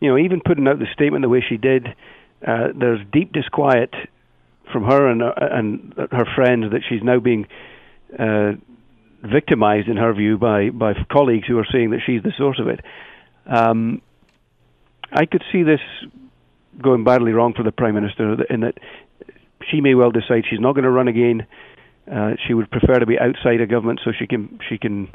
[0.00, 1.86] you know, even putting out the statement the way she did,
[2.46, 3.94] uh, there's deep disquiet
[4.72, 7.46] from her and uh, and her friends that she's now being.
[8.18, 8.52] Uh,
[9.22, 12.68] victimized, in her view, by by colleagues who are saying that she's the source of
[12.68, 12.80] it.
[13.46, 14.02] Um,
[15.12, 15.80] I could see this
[16.80, 18.78] going badly wrong for the prime minister in that
[19.70, 21.46] she may well decide she's not going to run again.
[22.10, 25.08] Uh, she would prefer to be outside a government so she can she can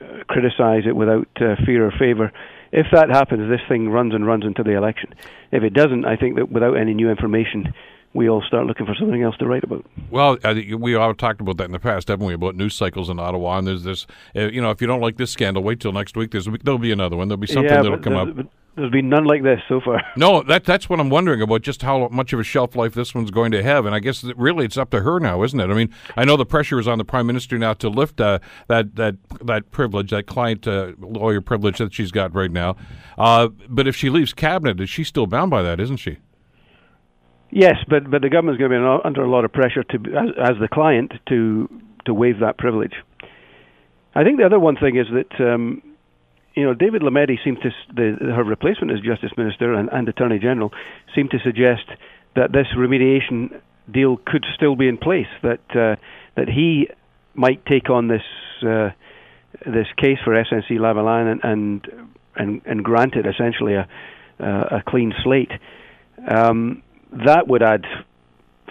[0.00, 2.32] uh, criticize it without uh, fear or favor.
[2.70, 5.14] If that happens, this thing runs and runs into the election.
[5.50, 7.74] If it doesn't, I think that without any new information,
[8.14, 9.86] we all start looking for something else to write about.
[10.10, 10.36] Well,
[10.78, 12.34] we all talked about that in the past, haven't we?
[12.34, 14.06] About news cycles in Ottawa, and there's this.
[14.36, 16.30] Uh, you know, if you don't like this scandal, wait till next week.
[16.30, 17.28] There's there'll be another one.
[17.28, 18.46] There'll be something yeah, that'll come up.
[18.74, 20.02] There's been none like this so far.
[20.16, 21.62] No, that that's what I'm wondering about.
[21.62, 24.24] Just how much of a shelf life this one's going to have, and I guess
[24.24, 25.70] really it's up to her now, isn't it?
[25.70, 28.38] I mean, I know the pressure is on the prime minister now to lift uh,
[28.68, 32.76] that that that privilege, that client uh, lawyer privilege that she's got right now.
[33.18, 35.78] Uh, but if she leaves cabinet, is she still bound by that?
[35.78, 36.18] Isn't she?
[37.54, 40.52] Yes, but but the government's going to be under a lot of pressure to as,
[40.52, 41.68] as the client to
[42.06, 42.94] to waive that privilege.
[44.14, 45.52] I think the other one thing is that.
[45.52, 45.82] Um,
[46.54, 50.38] you know, David Lametti seemed to the, her replacement as Justice Minister and, and Attorney
[50.38, 50.70] General
[51.14, 51.88] seemed to suggest
[52.36, 53.58] that this remediation
[53.90, 55.28] deal could still be in place.
[55.42, 55.96] That uh,
[56.36, 56.90] that he
[57.32, 58.20] might take on this
[58.60, 58.90] uh,
[59.64, 61.86] this case for SNC Lavalin and and
[62.36, 63.88] and, and grant it essentially a
[64.38, 65.52] a clean slate.
[66.28, 66.82] Um,
[67.12, 67.84] that would add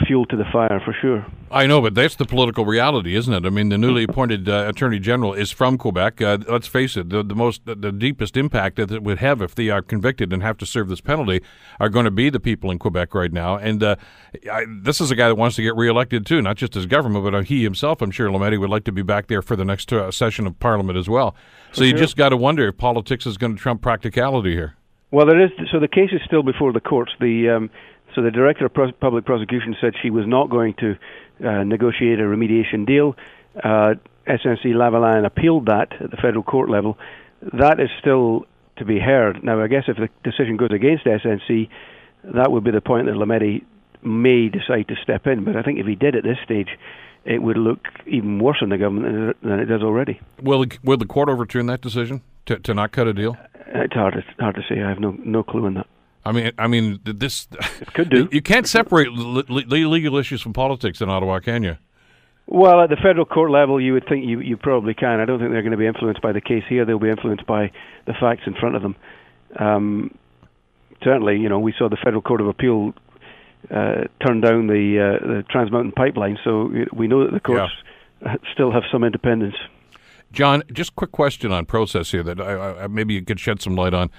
[0.06, 1.26] fuel to the fire for sure.
[1.52, 3.46] I know, but that's the political reality, isn't it?
[3.46, 6.22] I mean, the newly appointed uh, attorney general is from Quebec.
[6.22, 9.42] Uh, let's face it; the, the most, the, the, deepest impact that it would have
[9.42, 11.42] if they are convicted and have to serve this penalty
[11.80, 13.58] are going to be the people in Quebec right now.
[13.58, 13.96] And uh,
[14.52, 17.26] I, this is a guy that wants to get reelected too, not just as government,
[17.26, 18.02] but uh, he himself.
[18.02, 20.58] I'm sure Lametti would like to be back there for the next uh, session of
[20.60, 21.36] Parliament as well.
[21.74, 22.00] So for you sure.
[22.00, 24.76] just got to wonder if politics is going to trump practicality here.
[25.12, 25.52] Well, there is.
[25.72, 27.12] So the case is still before the courts.
[27.20, 27.70] The um,
[28.16, 30.98] so the director of Pro- public prosecution said she was not going to
[31.44, 33.16] uh, negotiate a remediation deal.
[33.56, 33.96] Uh,
[34.28, 36.98] SNC Lavalin appealed that at the federal court level.
[37.54, 38.46] That is still
[38.78, 39.44] to be heard.
[39.44, 41.70] Now, I guess if the decision goes against SNC,
[42.24, 43.64] that would be the point that Lametti
[44.04, 45.44] may decide to step in.
[45.44, 46.70] But I think if he did at this stage,
[47.26, 50.20] it would look even worse on the government than it does already.
[50.42, 53.38] Will will the court overturn that decision to to not cut a deal?
[53.68, 54.82] It's hard to, hard to say.
[54.82, 55.88] I have no no clue on that.
[56.24, 57.48] I mean, I mean, this
[57.80, 58.30] it could do.
[58.32, 61.78] You can't separate the legal issues from politics in Ottawa, can you?
[62.48, 65.20] Well, at the federal court level, you would think you you probably can.
[65.20, 66.86] I don't think they're going to be influenced by the case here.
[66.86, 67.72] They'll be influenced by
[68.06, 68.96] the facts in front of them.
[69.58, 70.18] Um,
[71.04, 72.94] certainly, you know, we saw the federal court of appeal
[73.70, 77.72] uh, turn down the uh, the Trans Mountain pipeline, so we know that the courts
[78.22, 78.36] yeah.
[78.54, 79.56] still have some independence.
[80.32, 83.76] John, just quick question on process here that I, I, maybe you could shed some
[83.76, 84.10] light on.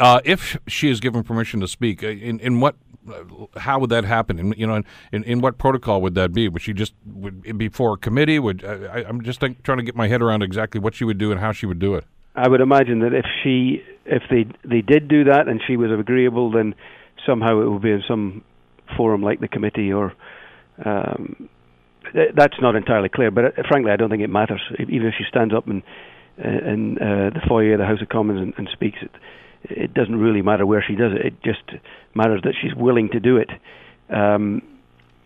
[0.00, 2.76] Uh, if she is given permission to speak, uh, in, in what,
[3.10, 3.24] uh,
[3.56, 4.38] how would that happen?
[4.38, 4.82] In, you know,
[5.12, 6.48] in, in what protocol would that be?
[6.48, 8.38] Would she just would before a committee?
[8.38, 11.18] Would I, am just think, trying to get my head around exactly what she would
[11.18, 12.04] do and how she would do it.
[12.36, 15.90] I would imagine that if she, if they they did do that and she was
[15.90, 16.74] agreeable, then
[17.26, 18.44] somehow it would be in some
[18.96, 20.14] forum like the committee or.
[20.84, 21.48] Um,
[22.34, 24.62] that's not entirely clear, but uh, frankly, I don't think it matters.
[24.78, 25.82] Even if she stands up in
[26.38, 29.10] in uh, the foyer of the House of Commons and, and speaks, it
[29.64, 31.26] it doesn't really matter where she does it.
[31.26, 31.62] It just
[32.14, 33.50] matters that she's willing to do it.
[34.10, 34.62] Um,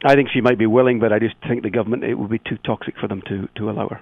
[0.05, 2.41] I think she might be willing, but I just think the government it would be
[2.41, 4.01] too toxic for them to to allow her.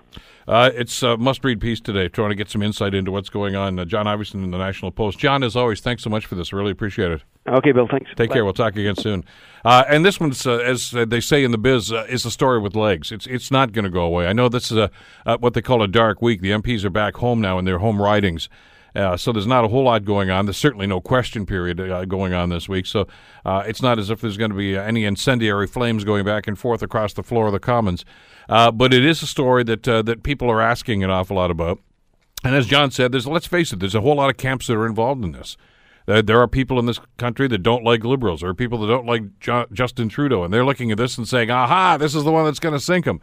[0.49, 3.79] Uh, it's a must-read piece today, trying to get some insight into what's going on.
[3.79, 5.19] Uh, John Ivison in the National Post.
[5.19, 6.53] John, as always, thanks so much for this.
[6.53, 7.23] Really appreciate it.
[7.47, 7.87] Okay, Bill.
[7.89, 8.11] Thanks.
[8.17, 8.35] Take Bye.
[8.35, 8.45] care.
[8.45, 9.25] We'll talk again soon.
[9.65, 12.59] Uh, and this one's, uh, as they say in the biz, uh, is a story
[12.59, 13.13] with legs.
[13.13, 14.27] It's it's not going to go away.
[14.27, 14.91] I know this is a
[15.39, 16.41] what they call a dark week.
[16.41, 18.49] The MPs are back home now in their home ridings.
[18.95, 20.47] Uh, so there's not a whole lot going on.
[20.47, 22.87] There's certainly no question period uh, going on this week.
[22.87, 23.07] So
[23.45, 26.59] uh, it's not as if there's going to be any incendiary flames going back and
[26.59, 28.05] forth across the floor of the Commons.
[28.49, 31.51] Uh, but it is a story that uh, that people are asking an awful lot
[31.51, 31.79] about.
[32.43, 34.75] And as John said, there's let's face it, there's a whole lot of camps that
[34.75, 35.57] are involved in this.
[36.07, 38.41] There are people in this country that don't like liberals.
[38.41, 39.23] There are people that don't like
[39.73, 42.59] Justin Trudeau, and they're looking at this and saying, "Aha, this is the one that's
[42.59, 43.21] going to sink them."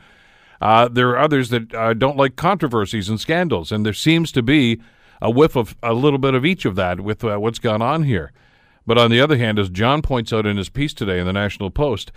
[0.62, 4.80] Uh, there are others that don't like controversies and scandals, and there seems to be
[5.22, 8.04] a whiff of a little bit of each of that with uh, what's gone on
[8.04, 8.32] here.
[8.86, 11.34] But on the other hand, as John points out in his piece today in the
[11.34, 12.12] National Post,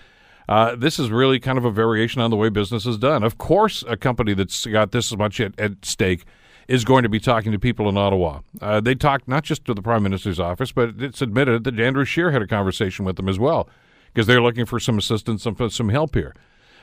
[0.49, 3.23] uh, this is really kind of a variation on the way business is done.
[3.23, 6.25] Of course, a company that's got this much at, at stake
[6.69, 8.41] is going to be talking to people in Ottawa.
[8.61, 12.05] Uh, they talked not just to the Prime Minister's office, but it's admitted that Andrew
[12.05, 13.69] Scheer had a conversation with them as well
[14.13, 16.35] because they're looking for some assistance, some, some help here.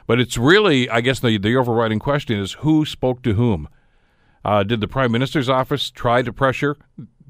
[0.06, 3.70] But it's really, I guess, the, the overriding question is who spoke to whom.
[4.48, 6.78] Uh, did the Prime Minister's office try to pressure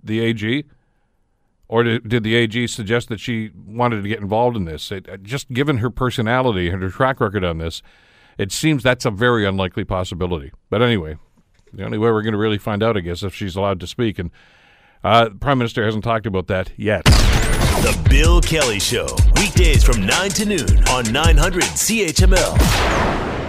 [0.04, 0.66] the AG?
[1.68, 4.92] Or did, did the AG suggest that she wanted to get involved in this?
[4.92, 7.82] It, uh, just given her personality and her track record on this,
[8.38, 10.52] it seems that's a very unlikely possibility.
[10.70, 11.18] But anyway,
[11.74, 13.88] the only way we're going to really find out, I guess, if she's allowed to
[13.88, 14.20] speak.
[14.20, 14.30] And
[15.04, 17.04] uh, the Prime Minister hasn't talked about that yet.
[17.04, 23.37] The Bill Kelly Show, weekdays from 9 to noon on 900 CHML.